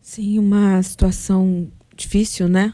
[0.00, 2.72] Sim, uma situação difícil, né?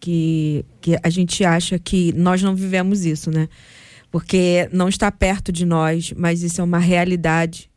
[0.00, 3.50] Que, que a gente acha que nós não vivemos isso, né?
[4.10, 7.70] Porque não está perto de nós, mas isso é uma realidade.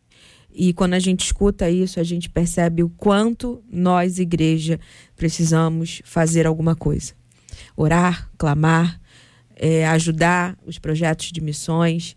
[0.55, 4.79] E quando a gente escuta isso, a gente percebe o quanto nós, igreja,
[5.15, 7.13] precisamos fazer alguma coisa.
[7.75, 8.99] Orar, clamar,
[9.55, 12.15] é, ajudar os projetos de missões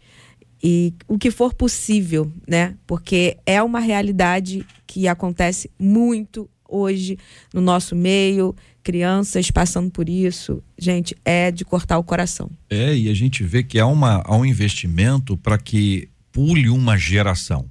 [0.62, 2.76] e o que for possível, né?
[2.86, 7.16] Porque é uma realidade que acontece muito hoje
[7.52, 12.50] no nosso meio, crianças passando por isso, gente, é de cortar o coração.
[12.68, 16.96] É, e a gente vê que há, uma, há um investimento para que pule uma
[16.96, 17.68] geração,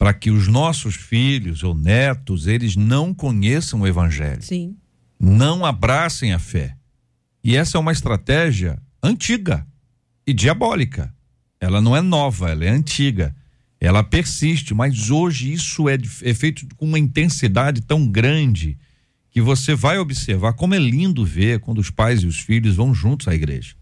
[0.00, 4.42] para que os nossos filhos ou netos, eles não conheçam o evangelho.
[4.42, 4.74] Sim.
[5.20, 6.74] Não abracem a fé.
[7.44, 9.66] E essa é uma estratégia antiga
[10.26, 11.14] e diabólica.
[11.60, 13.36] Ela não é nova, ela é antiga
[13.80, 18.76] ela persiste, mas hoje isso é, é feito com uma intensidade tão grande
[19.30, 22.92] que você vai observar como é lindo ver quando os pais e os filhos vão
[22.92, 23.74] juntos à igreja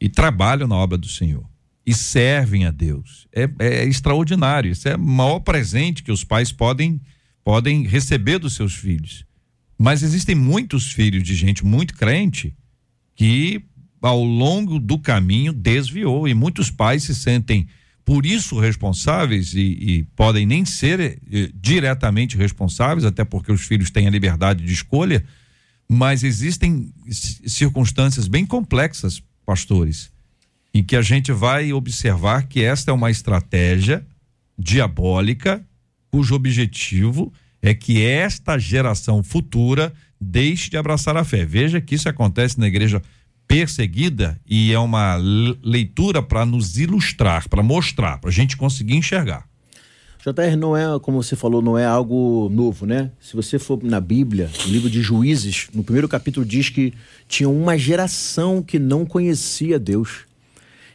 [0.00, 1.48] e trabalham na obra do Senhor
[1.90, 3.26] e servem a Deus.
[3.34, 4.70] É, é extraordinário.
[4.70, 7.00] Isso é o maior presente que os pais podem,
[7.42, 9.24] podem receber dos seus filhos.
[9.76, 12.54] Mas existem muitos filhos de gente muito crente
[13.16, 13.64] que,
[14.00, 17.66] ao longo do caminho, desviou e muitos pais se sentem
[18.04, 23.90] por isso responsáveis e, e podem nem ser eh, diretamente responsáveis, até porque os filhos
[23.90, 25.24] têm a liberdade de escolha,
[25.88, 30.10] mas existem circunstâncias bem complexas, pastores,
[30.72, 34.06] em que a gente vai observar que esta é uma estratégia
[34.58, 35.64] diabólica
[36.10, 41.44] cujo objetivo é que esta geração futura deixe de abraçar a fé.
[41.44, 43.02] Veja que isso acontece na igreja
[43.46, 49.44] perseguida e é uma leitura para nos ilustrar, para mostrar, para a gente conseguir enxergar.
[50.22, 53.10] JR não é, como você falou, não é algo novo, né?
[53.18, 56.92] Se você for na Bíblia, no livro de Juízes, no primeiro capítulo diz que
[57.26, 60.26] tinha uma geração que não conhecia Deus.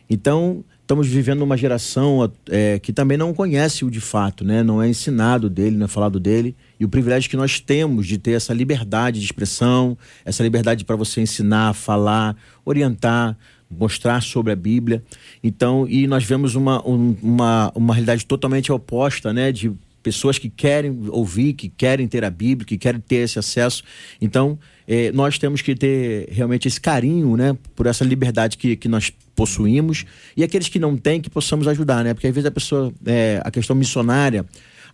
[0.09, 4.61] Então, estamos vivendo uma geração é, que também não conhece o de fato, né?
[4.61, 6.55] Não é ensinado dele, não é falado dele.
[6.79, 10.95] E o privilégio que nós temos de ter essa liberdade de expressão, essa liberdade para
[10.95, 13.35] você ensinar, falar, orientar,
[13.69, 15.03] mostrar sobre a Bíblia.
[15.43, 19.51] Então, e nós vemos uma, um, uma, uma realidade totalmente oposta, né?
[19.51, 19.71] De
[20.05, 23.83] pessoas que querem ouvir, que querem ter a Bíblia, que querem ter esse acesso.
[24.21, 28.87] Então, eh, nós temos que ter realmente esse carinho, né, por essa liberdade que, que
[28.87, 30.05] nós possuímos
[30.37, 32.13] e aqueles que não têm que possamos ajudar, né?
[32.13, 34.45] Porque às vezes a pessoa, é, a questão missionária,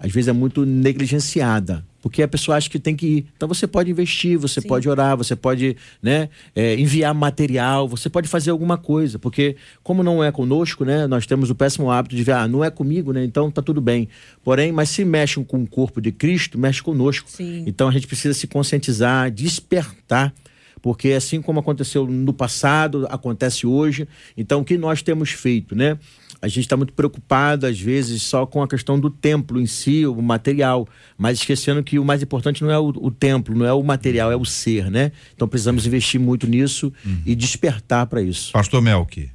[0.02, 3.26] às vezes é muito negligenciada, porque a pessoa acha que tem que ir.
[3.38, 4.68] Então você pode investir, você Sim.
[4.68, 10.02] pode orar, você pode né, é, enviar material, você pode fazer alguma coisa, porque como
[10.02, 13.14] não é conosco, né, nós temos o péssimo hábito de ver, ah, não é comigo,
[13.14, 14.10] né, então tá tudo bem.
[14.44, 17.30] Porém, mas se mexem com o corpo de Cristo, mexe conosco.
[17.30, 17.64] Sim.
[17.68, 20.34] Então a gente precisa se conscientizar, despertar
[20.82, 24.08] porque assim como aconteceu no passado, acontece hoje.
[24.36, 25.98] Então, o que nós temos feito, né?
[26.42, 30.08] A gente está muito preocupado, às vezes, só com a questão do templo em si,
[30.08, 33.74] o material, mas esquecendo que o mais importante não é o, o templo, não é
[33.74, 35.12] o material, é o ser, né?
[35.36, 37.22] Então precisamos investir muito nisso uhum.
[37.26, 38.52] e despertar para isso.
[38.52, 39.30] Pastor Melk.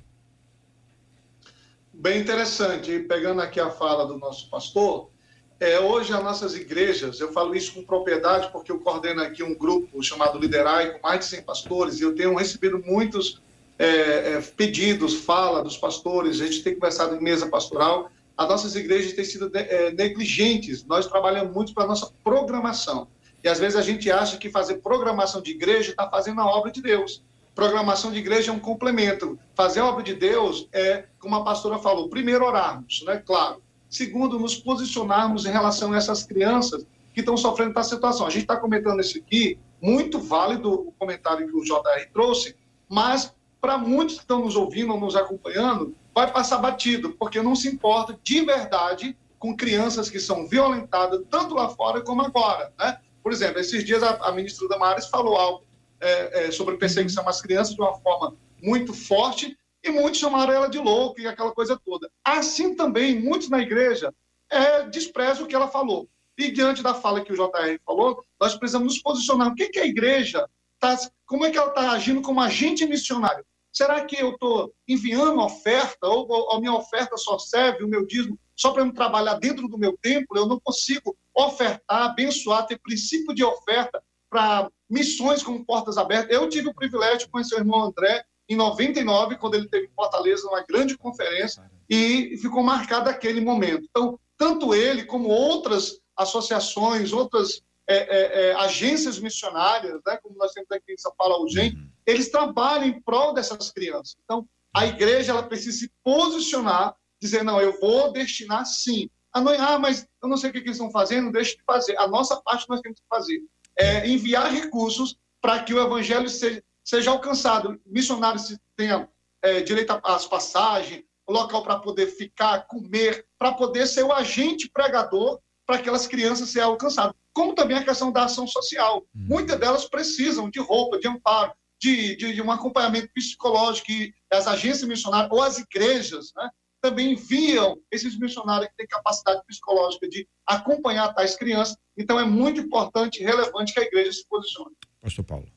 [1.94, 5.08] Bem interessante, e pegando aqui a fala do nosso pastor,
[5.58, 9.54] é, hoje as nossas igrejas, eu falo isso com propriedade porque eu coordeno aqui um
[9.54, 13.40] grupo chamado Liderai, com mais de 100 pastores, e eu tenho recebido muitos
[13.78, 13.86] é,
[14.34, 19.14] é, pedidos, fala dos pastores, a gente tem conversado em mesa pastoral, as nossas igrejas
[19.14, 23.08] têm sido é, negligentes, nós trabalhamos muito para a nossa programação,
[23.42, 26.70] e às vezes a gente acha que fazer programação de igreja está fazendo a obra
[26.70, 27.22] de Deus.
[27.54, 29.38] Programação de igreja é um complemento.
[29.54, 33.22] Fazer a obra de Deus é, como a pastora falou, primeiro orarmos, né?
[33.24, 33.62] Claro
[33.96, 38.26] Segundo, nos posicionarmos em relação a essas crianças que estão sofrendo essa situação.
[38.26, 42.54] A gente está comentando isso aqui, muito válido o comentário que o JR trouxe,
[42.90, 47.56] mas para muitos que estão nos ouvindo ou nos acompanhando, vai passar batido, porque não
[47.56, 52.98] se importa de verdade com crianças que são violentadas tanto lá fora como agora, né?
[53.22, 55.64] Por exemplo, esses dias a, a ministra Damares falou algo
[56.02, 59.56] é, é, sobre perseguição às crianças de uma forma muito forte
[59.86, 62.10] e muitos chamaram ela de louca e aquela coisa toda.
[62.24, 64.12] Assim também, muitos na igreja
[64.50, 66.08] é, desprezam o que ela falou.
[66.38, 69.48] E diante da fala que o JR falou, nós precisamos nos posicionar.
[69.48, 73.44] O que, que a igreja está, como é que ela está agindo como agente missionário?
[73.72, 78.06] Será que eu estou enviando oferta ou, ou a minha oferta só serve o meu
[78.06, 80.36] dízimo só para eu trabalhar dentro do meu templo?
[80.36, 86.34] Eu não consigo ofertar, abençoar, ter princípio de oferta para missões como Portas Abertas.
[86.34, 89.94] Eu tive o privilégio de conhecer o irmão André em 99, quando ele teve em
[89.94, 93.86] Fortaleza uma grande conferência e ficou marcado aquele momento.
[93.90, 100.52] Então, tanto ele como outras associações, outras é, é, é, agências missionárias, né, como nós
[100.52, 101.88] temos aqui em São Paulo, a UGEM, uhum.
[102.04, 104.16] eles trabalham em prol dessas crianças.
[104.24, 109.08] Então, a igreja ela precisa se posicionar, dizer, não, eu vou destinar sim.
[109.32, 111.96] Ah, mas eu não sei o que, que eles estão fazendo, deixe de fazer.
[111.98, 113.42] A nossa parte nós temos que fazer
[113.78, 117.78] é enviar recursos para que o evangelho seja, seja alcançado.
[117.84, 119.08] Missionários tenham
[119.42, 125.40] é, direito às passagens, local para poder ficar, comer, para poder ser o agente pregador
[125.66, 127.14] para aquelas crianças serem alcançadas.
[127.34, 129.04] Como também a questão da ação social.
[129.14, 129.26] Hum.
[129.28, 134.46] Muitas delas precisam de roupa, de amparo, de, de, de, um acompanhamento psicológico, e as
[134.46, 136.48] agências missionárias ou as igrejas né,
[136.80, 141.76] também enviam esses missionários que têm capacidade psicológica de acompanhar tais crianças.
[141.98, 144.74] Então é muito importante e relevante que a igreja se posicione.
[145.02, 145.55] Pastor Paulo.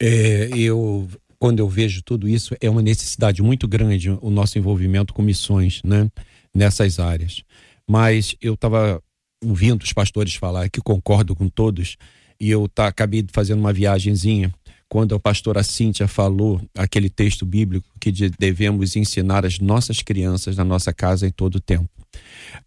[0.00, 1.08] É, eu
[1.40, 5.80] quando eu vejo tudo isso, é uma necessidade muito grande o nosso envolvimento com missões,
[5.82, 6.10] né?
[6.54, 7.42] Nessas áreas.
[7.88, 9.02] Mas eu estava
[9.42, 11.96] ouvindo os pastores falar, que concordo com todos,
[12.38, 14.52] e eu tá, acabei fazendo uma viagemzinha
[14.86, 20.64] quando a pastora Cíntia falou aquele texto bíblico que devemos ensinar as nossas crianças na
[20.64, 21.88] nossa casa em todo o tempo.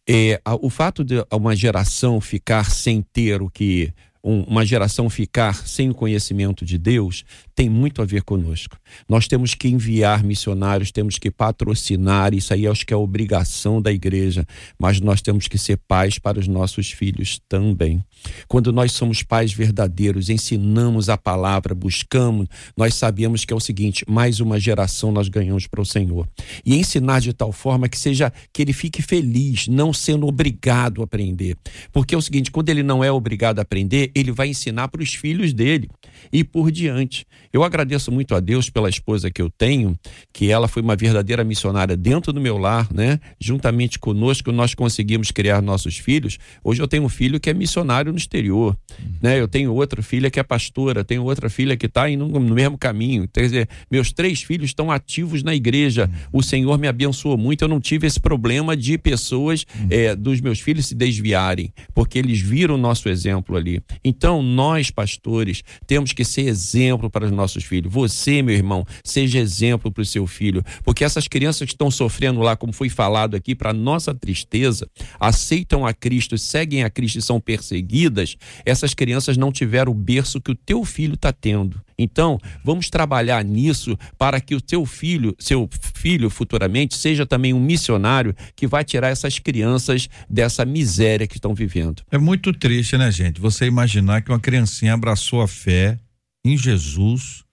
[0.09, 3.93] É, o fato de uma geração ficar sem ter o que
[4.23, 8.77] uma geração ficar sem o conhecimento de Deus tem muito a ver conosco.
[9.07, 13.91] Nós temos que enviar missionários, temos que patrocinar, isso aí acho que é obrigação da
[13.91, 14.45] igreja,
[14.79, 18.03] mas nós temos que ser pais para os nossos filhos também.
[18.47, 22.47] Quando nós somos pais verdadeiros, ensinamos a palavra, buscamos,
[22.77, 26.27] nós sabemos que é o seguinte, mais uma geração nós ganhamos para o Senhor.
[26.65, 31.03] E ensinar de tal forma que seja que ele fique feliz, não sendo obrigado a
[31.03, 31.57] aprender.
[31.91, 35.01] Porque é o seguinte, quando ele não é obrigado a aprender, ele vai ensinar para
[35.01, 35.89] os filhos dele
[36.31, 37.25] e por diante.
[37.51, 39.97] Eu agradeço muito a Deus pela esposa que eu tenho,
[40.31, 43.19] que ela foi uma verdadeira missionária dentro do meu lar, né?
[43.39, 46.37] Juntamente conosco nós conseguimos criar nossos filhos.
[46.63, 48.77] Hoje eu tenho um filho que é missionário no exterior,
[49.21, 49.39] né?
[49.39, 52.77] Eu tenho outra filha que é pastora, tenho outra filha que está no, no mesmo
[52.77, 53.27] caminho.
[53.31, 56.09] Quer dizer, meus três filhos estão ativos na igreja.
[56.31, 57.63] O Senhor me abençoou muito.
[57.63, 62.39] Eu não tive esse problema de pessoas é, dos meus filhos se desviarem, porque eles
[62.39, 63.81] viram o nosso exemplo ali.
[64.03, 67.91] Então nós pastores temos que ser exemplo para os nossos filhos.
[67.91, 72.41] Você, meu irmão, seja exemplo para o seu filho, porque essas crianças que estão sofrendo
[72.41, 74.87] lá, como foi falado aqui, para nossa tristeza,
[75.19, 78.35] aceitam a Cristo, seguem a Cristo e são perseguidas,
[78.65, 81.81] essas crianças não tiveram o berço que o teu filho está tendo.
[82.03, 87.59] Então, vamos trabalhar nisso para que o teu filho, seu filho futuramente, seja também um
[87.59, 92.03] missionário que vai tirar essas crianças dessa miséria que estão vivendo.
[92.11, 93.39] É muito triste, né, gente?
[93.39, 95.97] Você imaginar que uma criancinha abraçou a fé
[96.45, 97.43] em Jesus,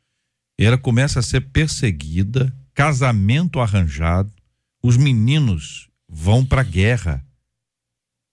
[0.59, 4.31] ela começa a ser perseguida, casamento arranjado,
[4.83, 7.25] os meninos vão para a guerra.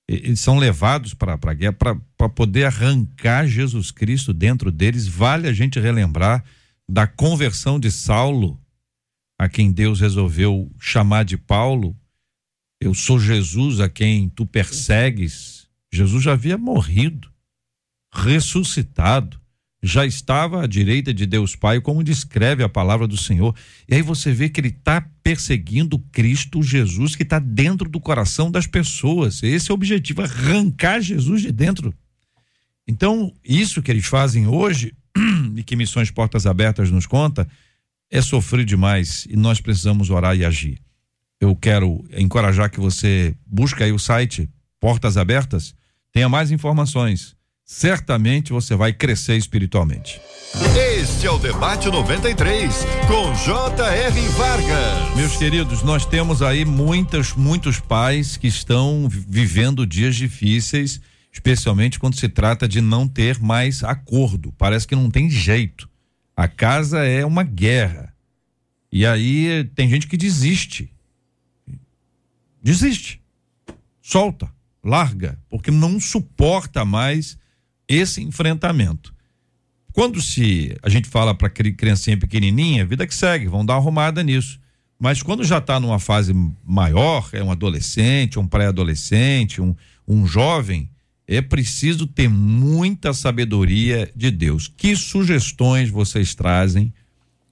[0.08, 5.08] Eles são levados para a guerra para poder arrancar Jesus Cristo dentro deles.
[5.08, 6.43] Vale a gente relembrar
[6.88, 8.60] da conversão de Saulo,
[9.38, 11.95] a quem Deus resolveu chamar de Paulo.
[12.80, 15.68] Eu sou Jesus a quem tu persegues.
[15.91, 17.30] Jesus já havia morrido,
[18.14, 19.41] ressuscitado
[19.82, 23.55] já estava à direita de Deus Pai, como descreve a palavra do Senhor.
[23.88, 28.49] E aí você vê que ele está perseguindo Cristo Jesus que está dentro do coração
[28.49, 29.43] das pessoas.
[29.43, 31.93] Esse é o objetivo, arrancar Jesus de dentro.
[32.88, 34.93] Então, isso que eles fazem hoje,
[35.55, 37.47] e que Missões Portas Abertas nos conta,
[38.09, 40.80] é sofrer demais e nós precisamos orar e agir.
[41.39, 44.49] Eu quero encorajar que você busque aí o site
[44.80, 45.75] Portas Abertas,
[46.11, 47.36] tenha mais informações
[47.68, 50.22] certamente você vai crescer espiritualmente.
[50.97, 52.74] Este é o Debate 93,
[53.07, 54.22] com J.R.
[54.30, 55.15] Vargas.
[55.18, 61.01] Meus queridos, nós temos aí muitos, muitos pais que estão vivendo dias difíceis,
[61.32, 64.53] especialmente quando se trata de não ter mais acordo.
[64.57, 65.89] Parece que não tem jeito.
[66.38, 68.13] A casa é uma guerra.
[68.89, 70.89] E aí tem gente que desiste.
[72.63, 73.22] desiste.
[74.01, 74.49] Solta,
[74.82, 77.38] larga, porque não suporta mais
[77.88, 79.13] esse enfrentamento.
[79.93, 84.21] Quando se a gente fala para criancinha pequenininha, vida que segue, vão dar uma arrumada
[84.21, 84.59] nisso.
[84.99, 86.33] Mas quando já está numa fase
[86.63, 89.75] maior, é um adolescente, um pré-adolescente, um,
[90.07, 90.89] um jovem,
[91.27, 94.67] é preciso ter muita sabedoria de Deus.
[94.67, 96.93] Que sugestões vocês trazem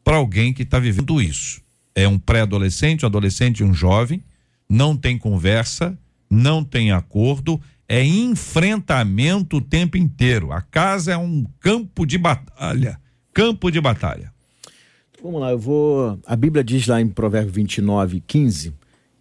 [0.03, 1.61] para alguém que está vivendo isso?
[1.93, 4.23] É um pré-adolescente, um adolescente, um jovem,
[4.69, 5.97] não tem conversa,
[6.29, 10.51] não tem acordo, é enfrentamento o tempo inteiro.
[10.51, 12.99] A casa é um campo de batalha.
[13.33, 14.33] Campo de batalha.
[15.21, 16.19] Vamos lá, eu vou.
[16.25, 18.73] A Bíblia diz lá em Provérbio 29, 15,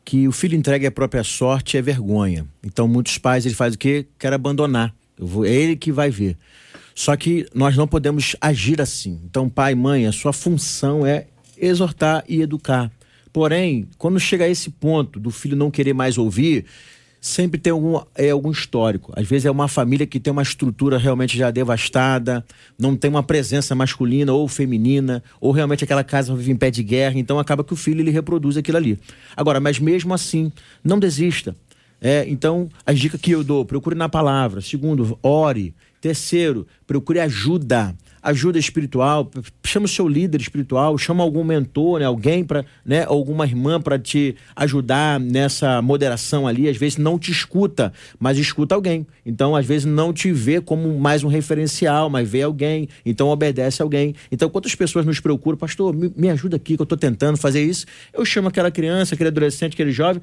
[0.04, 2.46] que o filho entregue a própria sorte é vergonha.
[2.62, 4.06] Então, muitos pais ele faz o quê?
[4.18, 4.94] Quer abandonar.
[5.18, 6.36] Vou, é ele que vai ver.
[6.94, 9.20] Só que nós não podemos agir assim.
[9.24, 12.90] Então, pai, mãe, a sua função é exortar e educar.
[13.32, 16.66] Porém, quando chega a esse ponto do filho não querer mais ouvir,
[17.24, 19.10] sempre tem algum, é, algum histórico.
[19.16, 22.44] Às vezes é uma família que tem uma estrutura realmente já devastada,
[22.78, 26.82] não tem uma presença masculina ou feminina, ou realmente aquela casa vive em pé de
[26.82, 28.98] guerra, então acaba que o filho ele reproduz aquilo ali.
[29.34, 30.52] Agora, mas mesmo assim,
[30.84, 31.56] não desista.
[31.98, 34.60] É, então, as dicas que eu dou, procure na palavra.
[34.60, 35.74] Segundo, ore.
[36.02, 39.30] Terceiro, procure ajuda ajuda espiritual,
[39.62, 43.98] chama o seu líder espiritual, chama algum mentor, né, alguém para, né, alguma irmã para
[43.98, 46.66] te ajudar nessa moderação ali.
[46.66, 49.06] Às vezes não te escuta, mas escuta alguém.
[49.26, 53.82] Então, às vezes não te vê como mais um referencial, mas vê alguém, então obedece
[53.82, 54.14] alguém.
[54.32, 57.62] Então, quantas pessoas nos procuram, pastor, me, me ajuda aqui que eu estou tentando fazer
[57.62, 57.84] isso.
[58.12, 60.22] Eu chamo aquela criança, aquele adolescente, aquele jovem,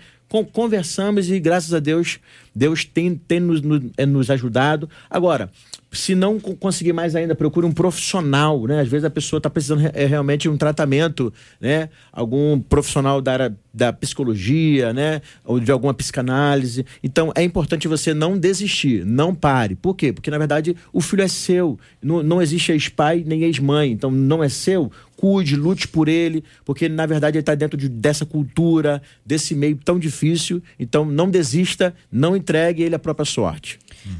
[0.54, 2.20] conversamos e graças a Deus,
[2.56, 3.62] Deus tem, tem nos,
[3.98, 4.90] é, nos ajudado.
[5.10, 5.52] Agora,
[5.92, 8.80] se não conseguir mais ainda, procure um profissional, né?
[8.80, 11.90] Às vezes a pessoa está precisando é, realmente de um tratamento, né?
[12.14, 15.22] Algum profissional da área da psicologia, né?
[15.44, 16.86] Ou de alguma psicanálise.
[17.04, 19.76] Então é importante você não desistir, não pare.
[19.76, 20.14] Por quê?
[20.14, 21.78] Porque na verdade o filho é seu.
[22.02, 23.92] Não, não existe ex-pai nem ex-mãe.
[23.92, 24.90] Então não é seu.
[25.22, 29.78] Cuide, lute por ele, porque na verdade ele está dentro de, dessa cultura, desse meio
[29.78, 30.64] tão difícil.
[30.80, 33.78] Então não desista, não entregue ele à própria sorte.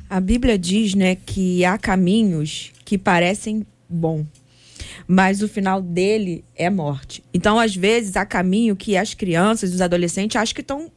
[0.08, 4.24] A Bíblia diz, né, que há caminhos que parecem bom,
[5.08, 7.24] mas o final dele é morte.
[7.34, 10.92] Então, às vezes, há caminho que as crianças, os adolescentes acham que estão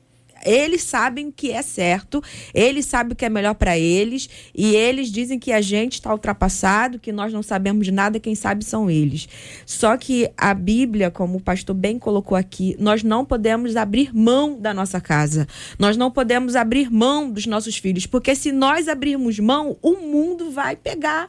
[0.45, 2.23] eles sabem que é certo,
[2.53, 6.13] eles sabem o que é melhor para eles, e eles dizem que a gente está
[6.13, 9.29] ultrapassado, que nós não sabemos de nada, quem sabe são eles.
[9.65, 14.59] Só que a Bíblia, como o pastor bem colocou aqui, nós não podemos abrir mão
[14.61, 15.47] da nossa casa,
[15.79, 20.51] nós não podemos abrir mão dos nossos filhos, porque se nós abrirmos mão, o mundo
[20.51, 21.29] vai pegar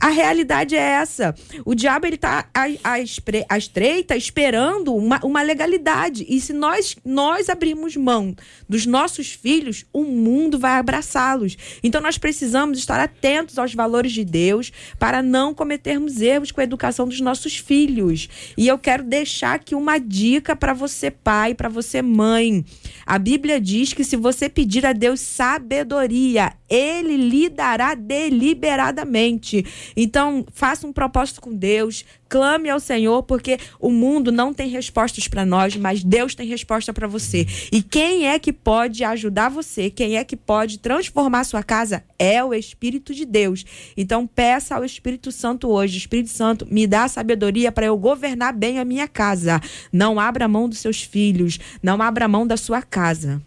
[0.00, 1.34] a realidade é essa.
[1.64, 6.24] O diabo ele está à, estreita esperando uma, uma legalidade.
[6.28, 8.34] E se nós, nós abrirmos mão
[8.68, 11.56] dos nossos filhos, o mundo vai abraçá-los.
[11.82, 16.64] Então nós precisamos estar atentos aos valores de Deus para não cometermos erros com a
[16.64, 18.28] educação dos nossos filhos.
[18.56, 22.64] E eu quero deixar aqui uma dica para você, pai, para você, mãe.
[23.08, 29.64] A Bíblia diz que se você pedir a Deus sabedoria, ele lhe dará deliberadamente.
[29.96, 35.26] Então, faça um propósito com Deus, clame ao Senhor, porque o mundo não tem respostas
[35.26, 37.46] para nós, mas Deus tem resposta para você.
[37.72, 39.90] E quem é que pode ajudar você?
[39.90, 42.04] Quem é que pode transformar sua casa?
[42.18, 43.64] É o Espírito de Deus.
[43.96, 48.78] Então, peça ao Espírito Santo hoje: Espírito Santo, me dá sabedoria para eu governar bem
[48.78, 49.60] a minha casa.
[49.92, 53.42] Não abra mão dos seus filhos, não abra mão da sua casa.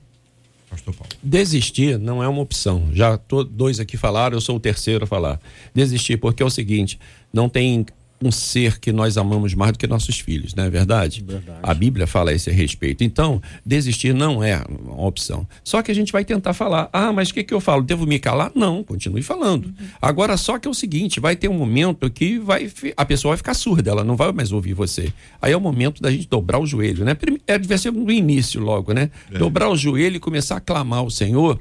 [1.22, 2.90] Desistir não é uma opção.
[2.94, 5.40] Já tô, dois aqui falaram, eu sou o terceiro a falar.
[5.76, 6.98] Desistir, porque é o seguinte:
[7.34, 7.86] não tem
[8.24, 11.24] um ser que nós amamos mais do que nossos filhos, não é verdade?
[11.24, 11.60] verdade?
[11.64, 13.04] A Bíblia fala a esse respeito.
[13.04, 15.48] Então, desistir não é uma opção.
[15.64, 16.90] Só que a gente vai tentar falar.
[16.94, 17.82] Ah, mas o que, que eu falo?
[17.82, 18.52] Devo me calar?
[18.54, 19.66] Não, continue falando.
[19.66, 19.88] Uhum.
[20.02, 23.38] Agora, só que é o seguinte: vai ter um momento que vai, a pessoa vai
[23.38, 25.12] ficar surda, ela não vai mais ouvir você.
[25.42, 27.18] Aí é o momento da gente dobrar o joelho, né?
[27.48, 29.10] É, deve ser no início logo, né?
[29.32, 29.38] É.
[29.38, 31.60] Dobrar o joelho e começar a clamar ao Senhor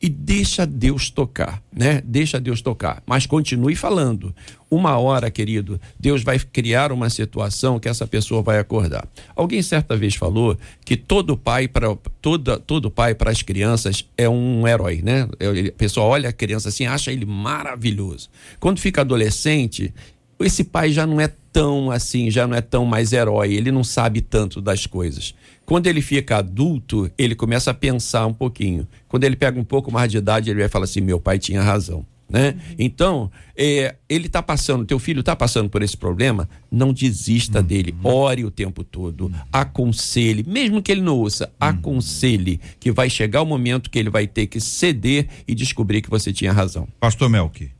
[0.00, 2.00] e deixa Deus tocar, né?
[2.04, 4.34] Deixa Deus tocar, mas continue falando.
[4.70, 9.08] Uma hora, querido, Deus vai criar uma situação que essa pessoa vai acordar.
[9.34, 14.28] Alguém certa vez falou que todo pai para toda todo pai para as crianças é
[14.28, 15.28] um herói, né?
[15.68, 18.28] A pessoa olha a criança assim, acha ele maravilhoso.
[18.60, 19.92] Quando fica adolescente,
[20.38, 23.82] esse pai já não é tão assim, já não é tão mais herói, ele não
[23.82, 25.34] sabe tanto das coisas.
[25.68, 28.88] Quando ele fica adulto, ele começa a pensar um pouquinho.
[29.06, 31.60] Quando ele pega um pouco mais de idade, ele vai falar assim: meu pai tinha
[31.60, 32.06] razão.
[32.26, 32.58] Né?
[32.78, 37.94] Então, é, ele está passando, teu filho está passando por esse problema, não desista dele.
[38.02, 43.46] Ore o tempo todo, aconselhe, mesmo que ele não ouça, aconselhe que vai chegar o
[43.46, 46.88] momento que ele vai ter que ceder e descobrir que você tinha razão.
[46.98, 47.70] Pastor Melk.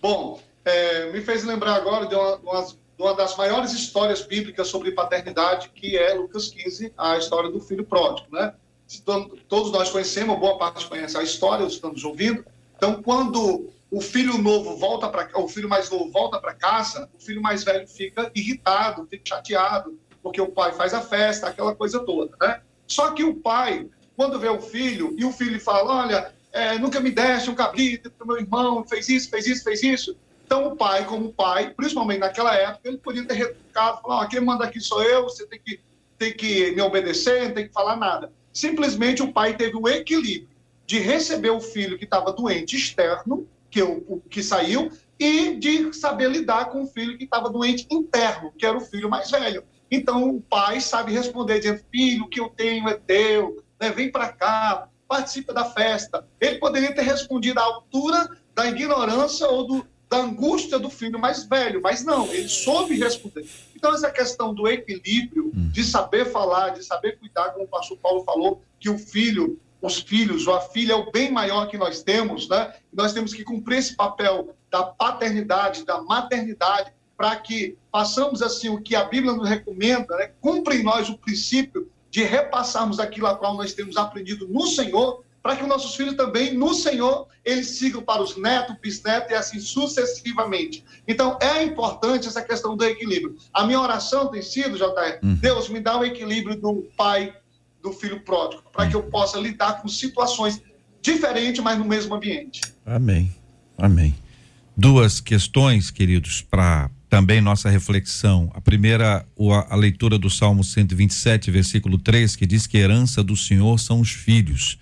[0.00, 2.66] Bom, é, me fez lembrar agora de uma, uma,
[3.00, 7.84] uma das maiores histórias bíblicas sobre paternidade, que é Lucas 15, a história do filho
[7.84, 8.54] pródigo, né?
[9.48, 12.44] Todos nós conhecemos, boa parte conhece a história, estamos ouvindo.
[12.76, 17.20] Então, quando o filho novo volta para o filho mais novo volta para casa, o
[17.20, 22.00] filho mais velho fica irritado, fica chateado, porque o pai faz a festa, aquela coisa
[22.00, 22.60] toda, né?
[22.86, 27.00] Só que o pai, quando vê o filho e o filho fala, olha, é, nunca
[27.00, 30.16] me deste um cabrito meu irmão, fez isso, fez isso, fez isso.
[30.50, 34.40] Então o pai, como pai, principalmente naquela época, ele podia ter retrucado, falar, oh, quem
[34.40, 35.78] manda aqui sou eu, você tem que,
[36.18, 38.32] tem que me obedecer, não tem que falar nada.
[38.52, 40.48] Simplesmente o pai teve o equilíbrio
[40.84, 44.90] de receber o filho que estava doente externo, que, o, que saiu,
[45.20, 49.08] e de saber lidar com o filho que estava doente interno, que era o filho
[49.08, 49.62] mais velho.
[49.88, 53.90] Então o pai sabe responder, dizendo, filho, o que eu tenho é teu, né?
[53.90, 56.26] vem para cá, participa da festa.
[56.40, 61.44] Ele poderia ter respondido à altura da ignorância ou do, da angústia do filho mais
[61.44, 63.48] velho, mas não, ele soube responder.
[63.76, 65.70] Então, essa questão do equilíbrio, hum.
[65.70, 70.00] de saber falar, de saber cuidar, como o pastor Paulo falou, que o filho, os
[70.00, 72.74] filhos ou a filha é o bem maior que nós temos, né?
[72.92, 78.80] Nós temos que cumprir esse papel da paternidade, da maternidade, para que façamos assim o
[78.80, 80.32] que a Bíblia nos recomenda, né?
[80.40, 85.22] Cumpra em nós o princípio de repassarmos aquilo a qual nós temos aprendido no Senhor
[85.42, 89.34] para que os nossos filhos também, no Senhor, eles sigam para os netos, bisnetos e
[89.34, 90.84] assim sucessivamente.
[91.08, 93.36] Então, é importante essa questão do equilíbrio.
[93.52, 95.34] A minha oração tem sido, JR, uhum.
[95.34, 97.34] Deus me dá o equilíbrio do pai,
[97.82, 100.60] do filho pródigo, para que eu possa lidar com situações
[101.00, 102.60] diferentes, mas no mesmo ambiente.
[102.84, 103.34] Amém.
[103.78, 104.14] Amém.
[104.76, 108.50] Duas questões, queridos, para também nossa reflexão.
[108.54, 113.34] A primeira, a, a leitura do Salmo 127, versículo 3, que diz que herança do
[113.34, 114.78] Senhor são os filhos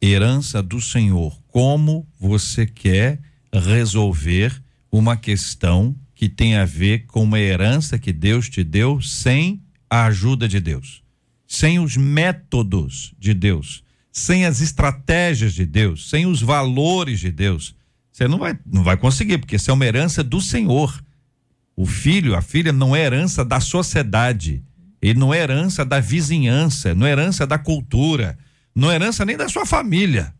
[0.00, 3.20] herança do Senhor, como você quer
[3.52, 9.62] resolver uma questão que tem a ver com uma herança que Deus te deu sem
[9.88, 11.02] a ajuda de Deus,
[11.46, 13.82] sem os métodos de Deus,
[14.12, 17.74] sem as estratégias de Deus, sem os valores de Deus.
[18.12, 21.02] Você não vai, não vai conseguir, porque isso é uma herança do Senhor.
[21.76, 24.62] O filho, a filha não é herança da sociedade,
[25.00, 28.36] ele não é herança da vizinhança, não é herança da cultura
[28.78, 30.32] não é herança nem da sua família.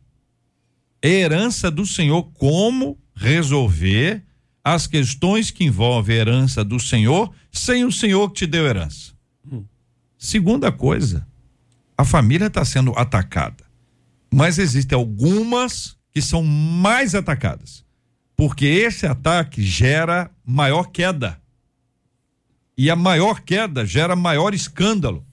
[1.03, 4.22] É herança do Senhor como resolver
[4.62, 9.12] as questões que envolvem a herança do Senhor sem o Senhor que te deu herança.
[9.45, 9.64] Hum.
[10.16, 11.26] Segunda coisa,
[11.97, 13.64] a família está sendo atacada,
[14.32, 17.84] mas existem algumas que são mais atacadas,
[18.36, 21.43] porque esse ataque gera maior queda.
[22.76, 25.26] E a maior queda gera maior escândalo.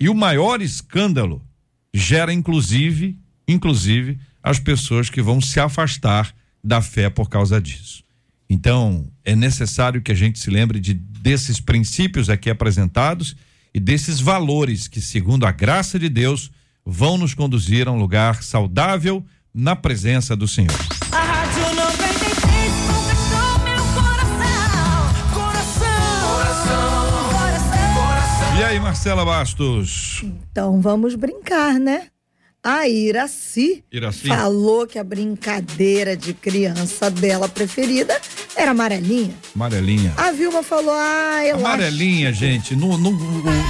[0.00, 1.46] E o maior escândalo
[1.92, 8.02] gera inclusive, inclusive as pessoas que vão se afastar da fé por causa disso.
[8.48, 13.36] Então, é necessário que a gente se lembre de desses princípios aqui apresentados
[13.72, 16.50] e desses valores que, segundo a graça de Deus,
[16.84, 19.24] vão nos conduzir a um lugar saudável
[19.54, 21.01] na presença do Senhor.
[28.72, 30.22] Aí, Marcela Bastos?
[30.22, 32.06] Então vamos brincar, né?
[32.64, 38.18] A Iraci, Iraci, falou que a brincadeira de criança dela preferida
[38.56, 39.34] era amarelinha.
[39.54, 40.14] Amarelinha.
[40.16, 42.38] A Vilma falou, ah, eu Amarelinha, acho...
[42.38, 43.10] gente, no, no,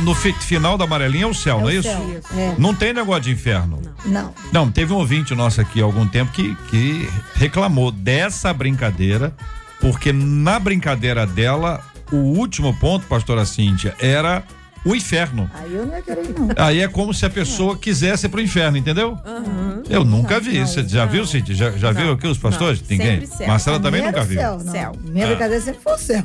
[0.02, 1.88] no, final da amarelinha é o céu, é não é isso?
[1.88, 2.54] É.
[2.58, 3.80] Não tem negócio de inferno.
[4.04, 4.32] Não.
[4.52, 9.34] Não, teve um ouvinte nosso aqui há algum tempo que, que reclamou dessa brincadeira,
[9.80, 11.82] porque na brincadeira dela,
[12.12, 14.44] o último ponto, pastora Cíntia, era
[14.84, 15.50] o inferno.
[15.54, 16.48] Aí eu não ia querer, não.
[16.56, 19.18] Aí é como se a pessoa quisesse ir pro inferno, entendeu?
[19.24, 19.82] Uhum.
[19.88, 20.58] Eu nunca vi.
[20.60, 21.54] Você já viu, Cid?
[21.54, 22.80] Já, já viu aqui os pastores?
[22.80, 22.88] Não.
[22.90, 23.28] Ninguém?
[23.46, 24.40] Marcela também nunca viu.
[24.40, 24.72] Céu, não.
[24.72, 24.92] Céu.
[25.04, 25.28] Minha ah.
[25.28, 26.24] brincadeira sempre foi o céu.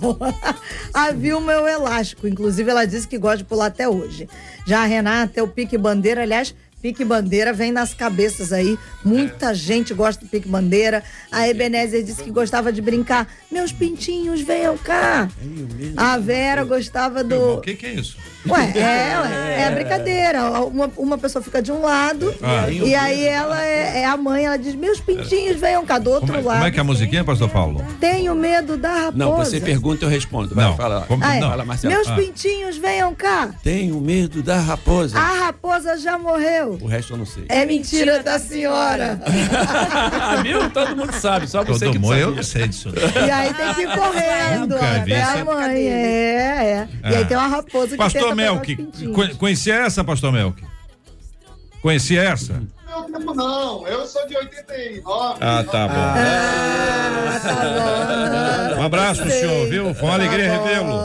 [0.93, 2.27] a Vilma é o elástico.
[2.27, 4.27] Inclusive, ela disse que gosta de pular até hoje.
[4.65, 6.23] Já a Renata é o pique bandeira.
[6.23, 8.77] Aliás, Pique Bandeira vem nas cabeças aí.
[9.03, 9.55] Muita é.
[9.55, 11.03] gente gosta do Pique Bandeira.
[11.31, 13.27] A Ebenezer disse que gostava de brincar.
[13.51, 15.27] Meus pintinhos, venham cá.
[15.95, 17.55] A Vera gostava do.
[17.55, 18.17] O que, que é isso?
[18.49, 20.43] Ué, é, ué, é brincadeira.
[20.65, 22.69] Uma, uma pessoa fica de um lado ah.
[22.69, 26.27] e aí ela é, é, a mãe, ela diz: Meus pintinhos, venham cá do outro
[26.27, 26.57] como é, lado.
[26.57, 27.83] Como é que é a musiquinha, pastor Paulo?
[27.99, 29.17] Tenho medo da raposa.
[29.17, 30.53] Não, você pergunta, eu respondo.
[30.53, 31.05] Vai, não, fala.
[31.07, 31.39] Como, ah, é.
[31.39, 31.49] não.
[31.49, 32.15] Fala, Meus ah.
[32.15, 33.49] pintinhos, venham cá.
[33.63, 35.17] Tenho medo da raposa.
[35.17, 36.77] A raposa já morreu.
[36.81, 37.45] O resto eu não sei.
[37.49, 39.19] É mentira da senhora.
[40.43, 40.69] Viu?
[40.69, 42.89] Todo mundo sabe, só você Todo que mundo, eu não sei disso.
[43.25, 45.87] E aí tem que ir correndo Nunca vi até a mãe.
[45.87, 46.87] É, é.
[47.03, 47.25] E aí Ah.
[47.25, 48.77] tem uma raposa que Pastor Melk,
[49.39, 50.63] conhecia essa, Pastor Melk?
[51.81, 52.61] Conhecia essa?
[53.11, 55.37] Tempo não, eu sou de 89.
[55.41, 55.93] Ah, tá bom.
[55.95, 58.81] Ah, tá bom.
[58.81, 59.31] Um abraço Sei.
[59.31, 59.93] senhor, viu?
[59.93, 60.97] Foi uma alegria Tá revê-lo.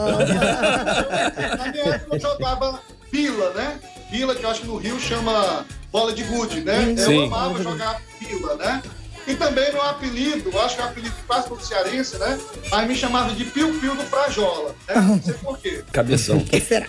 [1.57, 2.79] Na minha época eu jogava
[3.11, 3.79] pila, né?
[4.09, 6.95] Pila, que eu acho que no Rio chama bola de gude, né?
[6.97, 7.15] Sim.
[7.15, 8.81] Eu amava jogar pila, né?
[9.25, 12.37] E também meu apelido, eu acho que é o apelido quase todo cearense, né?
[12.69, 14.75] Mas me chamava de Piu Piu do Frajola.
[14.87, 14.95] Né?
[14.95, 15.83] Não sei por quê.
[15.91, 16.37] Cabeção.
[16.37, 16.87] O que será?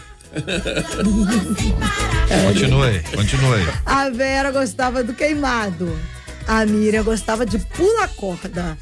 [2.47, 3.63] Continue, continue.
[3.87, 5.97] A Vera gostava do queimado.
[6.47, 8.77] A Miriam gostava de pula corda.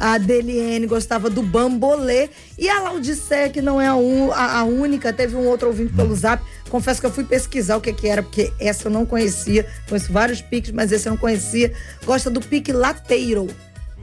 [0.00, 2.28] A Deliene gostava do bambolê.
[2.56, 5.92] E a Laudiceia, que não é a, un- a- a única, teve um outro ouvinte
[5.92, 6.42] pelo zap.
[6.70, 9.66] Confesso que eu fui pesquisar o que, que era, porque essa eu não conhecia.
[9.88, 11.72] Conheço vários piques, mas esse eu não conhecia.
[12.04, 13.48] Gosta do pique lateiro.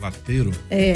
[0.02, 0.52] Lateiro.
[0.70, 0.96] É.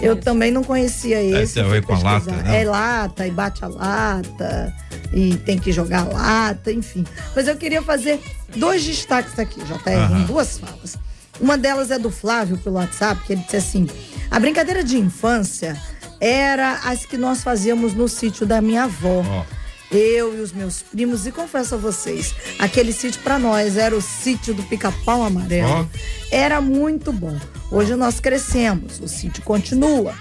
[0.00, 1.54] Eu também não conhecia esse.
[1.54, 2.62] tem a eu ver fui com a lata, né?
[2.62, 4.72] É lata e bate a lata
[5.12, 7.04] e tem que jogar a lata, enfim.
[7.34, 8.20] Mas eu queria fazer
[8.56, 10.20] dois destaques aqui, JR, Aham.
[10.20, 10.96] em duas falas.
[11.40, 13.88] Uma delas é do Flávio pelo WhatsApp, que ele disse assim:
[14.30, 15.76] a brincadeira de infância
[16.20, 19.24] era as que nós fazíamos no sítio da minha avó.
[19.26, 19.59] Ó.
[19.90, 24.00] Eu e os meus primos, e confesso a vocês, aquele sítio pra nós era o
[24.00, 25.90] sítio do pica-pau amarelo.
[26.30, 27.36] Era muito bom.
[27.72, 30.14] Hoje nós crescemos, o sítio continua,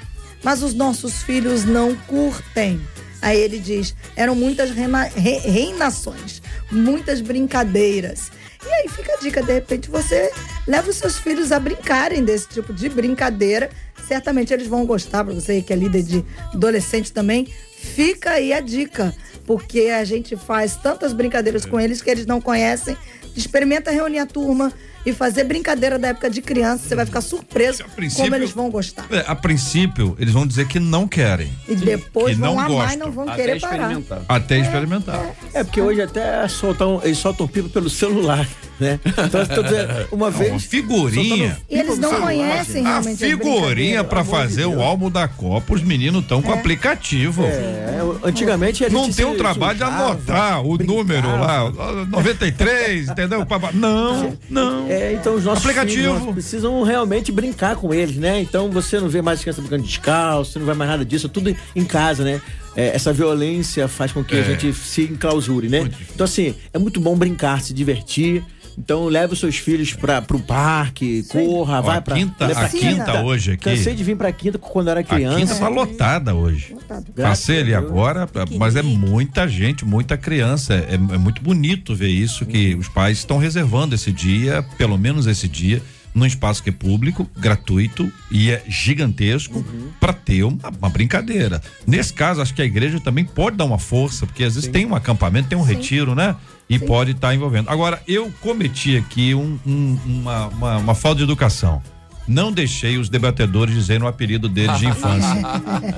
[0.44, 2.82] mas os nossos filhos não curtem.
[3.22, 6.42] Aí ele diz: eram muitas re- reinações,
[6.72, 8.32] muitas brincadeiras.
[8.66, 10.32] E aí fica a dica: de repente você
[10.68, 13.70] leva os seus filhos a brincarem desse tipo de brincadeira.
[14.08, 17.54] Certamente eles vão gostar, para você que é líder de adolescente também.
[17.78, 19.14] Fica aí a dica,
[19.50, 22.96] porque a gente faz tantas brincadeiras com eles que eles não conhecem.
[23.36, 24.72] Experimenta reunir a turma
[25.04, 26.88] e fazer brincadeira da época de criança.
[26.88, 27.84] Você vai ficar surpreso
[28.16, 29.08] como eles vão gostar.
[29.10, 31.52] É, a princípio, eles vão dizer que não querem.
[31.68, 33.08] E depois que vão não amar e gostam.
[33.08, 33.76] não vão Até querer parar.
[33.78, 34.22] experimentar.
[34.30, 35.36] Até experimentar.
[35.52, 38.48] É porque hoje até soltam, eles soltam pipa pelo celular,
[38.80, 39.00] né?
[39.06, 40.52] Então, eu tô dizendo, uma vez.
[40.52, 41.58] Uma figurinha.
[41.70, 45.82] E eles não conhecem A realmente as figurinha de fazer o álbum da Copa, os
[45.84, 47.44] meninos estão com aplicativo.
[47.44, 50.98] É, antigamente a gente Não tem o trabalho de anotar o brincava.
[50.98, 51.72] número lá,
[52.08, 53.46] 93, entendeu?
[53.74, 54.88] Não, não.
[54.90, 55.96] É, então os nossos Aplicativo.
[56.14, 58.40] filhos nós precisam realmente brincar com eles, né?
[58.42, 61.56] Então você não vê mais criança brincando descalço, você não vê mais nada disso, tudo
[61.76, 62.42] em casa, né?
[62.76, 64.40] É, essa violência faz com que É.
[64.40, 65.90] a gente se enclausure, né?
[66.14, 68.44] Então assim, é muito bom brincar, se divertir.
[68.80, 72.62] Então leve os seus filhos para pro parque, corra, Ó, vai a pra quinta, leva
[72.62, 73.64] a pra quinta hoje aqui.
[73.66, 75.56] Cansei de vir pra quinta quando era A quinta criança.
[75.60, 76.76] tá lotada hoje.
[77.16, 78.28] Passei ali agora,
[78.58, 80.74] mas é muita gente, muita criança.
[80.76, 85.28] É, é muito bonito ver isso, que os pais estão reservando esse dia, pelo menos
[85.28, 85.82] esse dia,
[86.14, 89.64] num espaço que é público, gratuito e é gigantesco,
[90.00, 91.62] para ter uma, uma brincadeira.
[91.86, 94.86] Nesse caso, acho que a igreja também pode dar uma força, porque às vezes tem
[94.86, 96.36] um acampamento, tem um retiro, né?
[96.70, 97.70] E pode estar envolvendo.
[97.70, 101.82] Agora, eu cometi aqui um- um- uma, uma, uma falta de educação.
[102.28, 105.42] Não deixei os debatedores dizerem o apelido deles de infância.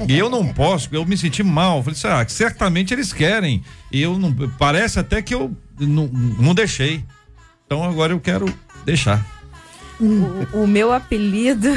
[0.07, 1.83] e eu não posso, eu me senti mal.
[1.83, 3.61] Falei, será que certamente eles querem.
[3.91, 4.31] E eu não.
[4.57, 7.03] Parece até que eu não, não deixei.
[7.65, 8.45] Então agora eu quero
[8.85, 9.25] deixar.
[10.01, 11.69] O, o meu apelido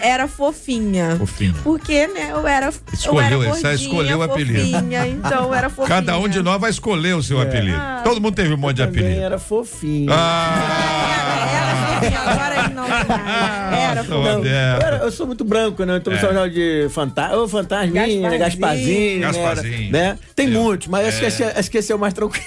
[0.00, 1.16] era fofinha.
[1.16, 1.54] Fofinha.
[1.64, 2.70] Porque, né, eu era.
[2.92, 4.60] Escolheu, eu era gordinha, escolheu o apelido.
[4.70, 5.88] fofinha, Então eu era fofinha.
[5.96, 7.78] Cada um de nós vai escolher o seu apelido.
[8.04, 9.20] Todo mundo teve um monte de apelido.
[9.20, 10.12] era fofinho.
[10.12, 11.54] Ah!
[11.58, 12.86] Era fofinha, agora não.
[12.86, 14.54] Era Sou fofinha.
[14.80, 15.96] Eu, era- eu sou muito branco, né?
[15.96, 16.16] Então, É.
[16.16, 16.20] é.
[16.20, 18.38] só de fanta ô, fantasminha?
[18.38, 19.20] Gasparzinho.
[19.22, 19.92] Gasparzinho.
[19.92, 20.12] Né?
[20.12, 20.18] né?
[20.36, 21.08] Tem muitos, mas é.
[21.08, 22.46] acho, que esse, acho que esse é o mais tranquilo.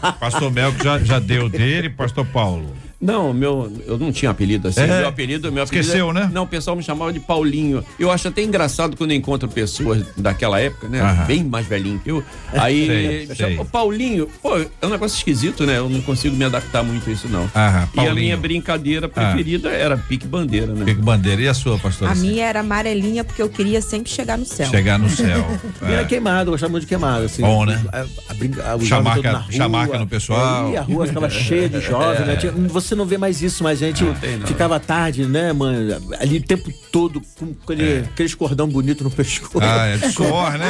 [0.00, 2.72] Ah, pastor Melco já, já deu dele, pastor Paulo.
[3.00, 4.80] Não, meu, eu não tinha apelido assim.
[4.80, 4.86] É?
[4.86, 5.86] Meu apelido, meu apelido.
[5.86, 6.30] Esqueceu, né?
[6.32, 7.84] Não, o pessoal me chamava de Paulinho.
[7.98, 11.00] Eu acho até engraçado quando eu encontro pessoas daquela época, né?
[11.02, 11.24] Aham.
[11.26, 12.24] Bem mais velhinho que eu.
[12.54, 13.64] Aí Sei, me sei.
[13.70, 14.28] Paulinho.
[14.42, 15.76] Pô, é um negócio esquisito, né?
[15.76, 17.50] Eu não consigo me adaptar muito a isso, não.
[17.54, 20.84] Aham, E a Ah, minha brincadeira preferida era pique bandeira, né?
[20.86, 21.42] Pico Bandeira.
[21.42, 22.12] E a sua, pastora?
[22.12, 24.70] A minha era amarelinha porque eu queria sempre chegar no céu.
[24.70, 25.44] Chegar no céu.
[25.82, 26.04] E era É.
[26.06, 27.26] queimado, eu gostava muito de queimado.
[27.26, 27.78] Assim, Bom, né?
[27.92, 29.52] A, a, a, os Chamarca- na rua.
[29.52, 30.68] chamarca no pessoal.
[30.68, 32.36] É, e a rua ficava cheia de jovens, né?
[32.36, 34.46] Tinha- você não vê mais isso, mas a gente tem, não.
[34.46, 35.96] ficava tarde, né, mano?
[36.18, 39.60] Ali o tempo todo com aquele, aqueles cordão bonito no pescoço.
[39.64, 39.68] É.
[39.68, 40.66] Ah, é de suor, né?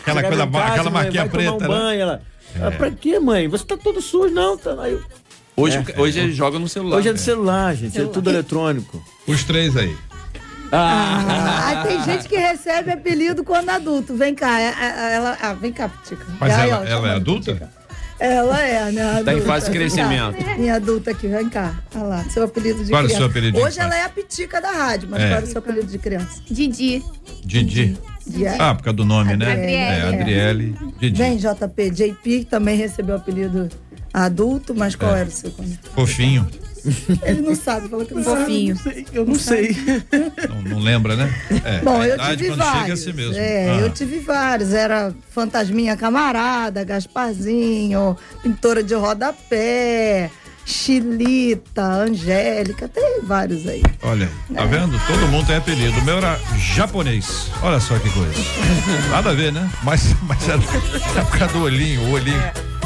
[0.00, 1.66] Aquela, Chegava coisa, casa, aquela mãe, marquinha tomar preta, um né?
[1.68, 2.22] banho, ela,
[2.54, 3.48] ela, pra quê, mãe?
[3.48, 4.56] Você tá todo sujo, não.
[4.56, 4.76] Tá...
[4.80, 5.02] Aí eu-
[5.56, 6.00] Hoje, É.
[6.00, 6.96] hoje eles jogam no celular.
[6.96, 8.00] Hoje é no celular, gente.
[8.00, 9.00] É tudo eletrônico.
[9.26, 9.94] Os três aí.
[10.72, 14.16] Ah, tem gente que recebe apelido quando adulto.
[14.16, 16.26] Vem cá, é- é- ela, ah, vem cá, Tica.
[16.40, 17.52] Mas ela- ó, ela é adulta?
[17.52, 17.70] Tica.
[18.18, 19.02] Ela é, né?
[19.02, 19.24] Adulta.
[19.24, 19.96] Tá em fase de Vem cá.
[19.96, 20.58] crescimento.
[20.60, 21.74] Minha adulta aqui, vem cá.
[21.94, 23.16] Olha lá, seu apelido de Qual é o criança.
[23.22, 25.28] seu apelido de Hoje ela é a pitica da rádio, mas É.
[25.28, 26.40] qual é o seu apelido de criança?
[26.48, 27.02] Didi.
[27.44, 27.98] Didi.
[28.26, 29.52] De- Ah, por causa do nome, né?
[29.52, 29.72] Adriele.
[29.72, 30.76] É, Adriele.
[30.98, 31.18] Didi.
[31.18, 31.90] Vem, JP.
[31.90, 33.68] JP também recebeu o apelido
[34.12, 35.52] adulto, mas qual era o seu?
[35.94, 36.46] Fofinho.
[37.24, 38.40] Ele não sabe, falou que não sabe.
[38.40, 38.78] Fofinho.
[39.12, 39.74] Eu não sei.
[40.48, 41.32] Não, não lembra, né?
[41.64, 43.00] É, Bom, a eu idade tive quando chega é vários.
[43.00, 43.34] assim mesmo.
[43.36, 43.80] É, Ah.
[43.80, 44.72] eu tive vários.
[44.74, 50.30] Era Fantasminha Camarada, Gasparzinho, Pintora de Rodapé,
[50.64, 53.82] Chilita, Angélica, tem vários aí.
[54.02, 54.98] Olha, tá vendo?
[55.06, 55.98] Todo mundo tem apelido.
[55.98, 57.48] O meu era japonês.
[57.62, 58.32] Olha só que coisa.
[59.10, 59.68] Nada a ver, né?
[59.82, 60.60] Mas, mas era,
[61.10, 62.42] era por causa do olhinho, o olhinho,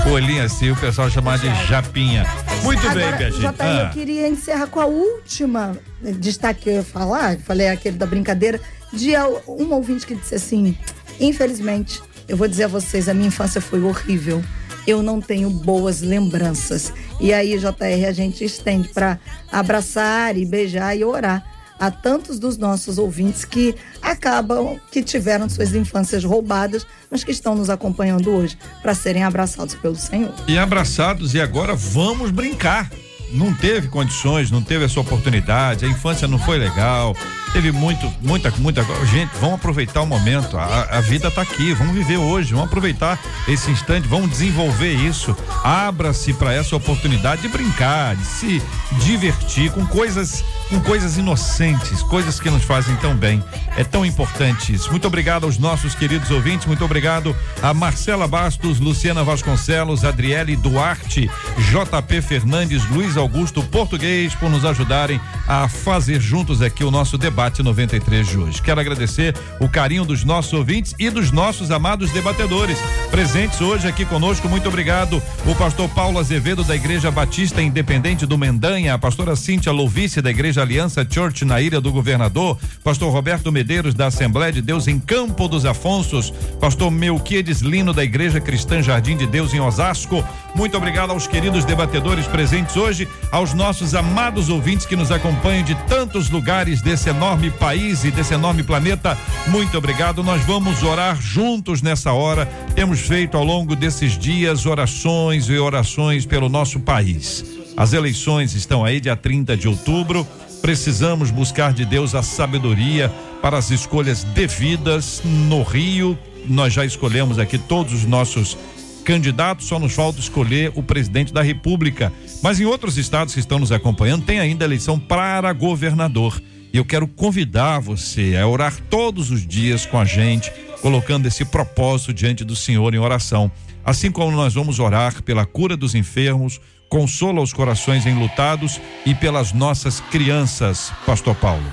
[0.06, 2.26] o olhinho assim, o pessoal chamava de japinha.
[2.62, 3.40] Muito bem, Agora, minha gente.
[3.40, 5.76] JR, Ah, eu queria encerrar com a última
[6.18, 8.60] destaque que eu ia falar, falei aquele da brincadeira,
[8.92, 9.12] de
[9.46, 10.76] um ouvinte que disse assim:
[11.20, 14.42] infelizmente, eu vou dizer a vocês, a minha infância foi horrível.
[14.88, 16.90] Eu não tenho boas lembranças.
[17.20, 19.18] E aí, JR, a gente estende para
[19.52, 21.44] abraçar e beijar e orar
[21.78, 27.54] a tantos dos nossos ouvintes que acabam, que tiveram suas infâncias roubadas, mas que estão
[27.54, 30.32] nos acompanhando hoje para serem abraçados pelo Senhor.
[30.48, 32.90] E abraçados, e agora vamos brincar.
[33.30, 37.14] Não teve condições, não teve essa oportunidade, a infância não foi legal,
[37.48, 38.82] teve muito, muita, muita.
[39.06, 43.18] Gente, vamos aproveitar o momento, a, a vida tá aqui, vamos viver hoje, vamos aproveitar
[43.46, 45.36] esse instante, vamos desenvolver isso.
[45.64, 48.62] Abra-se para essa oportunidade de brincar, de se
[49.02, 53.42] divertir com coisas, com coisas inocentes, coisas que nos fazem tão bem.
[53.76, 54.90] É tão importante isso.
[54.90, 61.30] Muito obrigado aos nossos queridos ouvintes, muito obrigado a Marcela Bastos, Luciana Vasconcelos, Adriele Duarte,
[61.58, 67.37] JP Fernandes, Luiz Augusto Português por nos ajudarem a fazer juntos aqui o nosso debate
[67.38, 68.60] 93 de hoje.
[68.60, 72.76] Quero agradecer o carinho dos nossos ouvintes e dos nossos amados debatedores
[73.12, 74.48] presentes hoje aqui conosco.
[74.48, 75.22] Muito obrigado.
[75.46, 80.30] O pastor Paulo Azevedo da Igreja Batista Independente do Mendanha, a pastora Cíntia Louvice da
[80.30, 84.98] Igreja Aliança Church na Ilha do Governador, pastor Roberto Medeiros da Assembleia de Deus em
[84.98, 90.24] Campo dos Afonsos, pastor Melquiades Lino da Igreja Cristã Jardim de Deus em Osasco.
[90.56, 95.76] Muito obrigado aos queridos debatedores presentes hoje, aos nossos amados ouvintes que nos acompanham de
[95.86, 97.27] tantos lugares desse enorme
[97.58, 99.18] país e desse enorme planeta.
[99.48, 100.22] Muito obrigado.
[100.22, 102.46] Nós vamos orar juntos nessa hora.
[102.74, 107.44] Temos feito ao longo desses dias orações e orações pelo nosso país.
[107.76, 110.26] As eleições estão aí, dia 30 de outubro.
[110.62, 113.12] Precisamos buscar de Deus a sabedoria
[113.42, 116.18] para as escolhas devidas no Rio.
[116.46, 118.56] Nós já escolhemos aqui todos os nossos
[119.04, 122.12] candidatos, só nos falta escolher o presidente da República.
[122.42, 126.40] Mas em outros estados que estão nos acompanhando, tem ainda eleição para governador.
[126.78, 132.14] Eu quero convidar você a orar todos os dias com a gente, colocando esse propósito
[132.14, 133.50] diante do Senhor em oração.
[133.84, 139.52] Assim como nós vamos orar pela cura dos enfermos, consola os corações enlutados e pelas
[139.52, 141.66] nossas crianças, Pastor Paulo.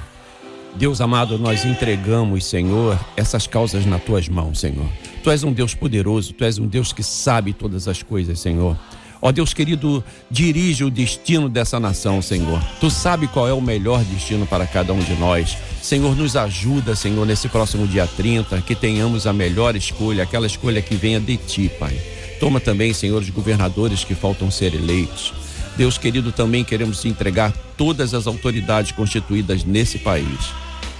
[0.73, 4.89] Deus amado, nós entregamos, Senhor, essas causas nas tuas mãos, Senhor.
[5.23, 8.75] Tu és um Deus poderoso, tu és um Deus que sabe todas as coisas, Senhor.
[9.21, 12.61] Ó Deus querido, dirige o destino dessa nação, Senhor.
[12.79, 15.57] Tu sabe qual é o melhor destino para cada um de nós.
[15.81, 20.81] Senhor, nos ajuda, Senhor, nesse próximo dia 30, que tenhamos a melhor escolha, aquela escolha
[20.81, 21.97] que venha de ti, Pai.
[22.39, 25.33] Toma também, Senhor, os governadores que faltam ser eleitos.
[25.77, 30.53] Deus querido, também queremos entregar todas as autoridades constituídas nesse país.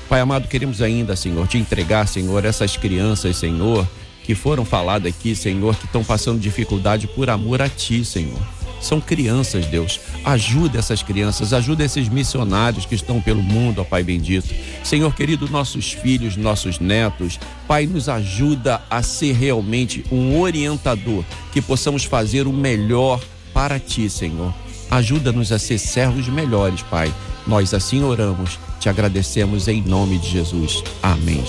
[0.10, 3.88] Pai amado, queremos ainda, Senhor, te entregar, Senhor, essas crianças, Senhor,
[4.26, 8.40] que foram faladas aqui, Senhor, que estão passando dificuldade por amor a Ti, Senhor.
[8.82, 10.00] São crianças, Deus.
[10.24, 14.54] Ajuda essas crianças, ajuda esses missionários que estão pelo mundo, ó Pai bendito.
[14.84, 21.62] Senhor querido, nossos filhos, nossos netos, Pai, nos ajuda a ser realmente um orientador, que
[21.62, 23.24] possamos fazer o melhor
[23.54, 24.54] para Ti, Senhor.
[24.90, 27.14] Ajuda-nos a ser servos melhores, Pai.
[27.48, 30.84] Nós assim oramos, te agradecemos em nome de Jesus.
[31.02, 31.44] Amém.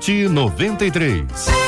[0.00, 1.59] 793.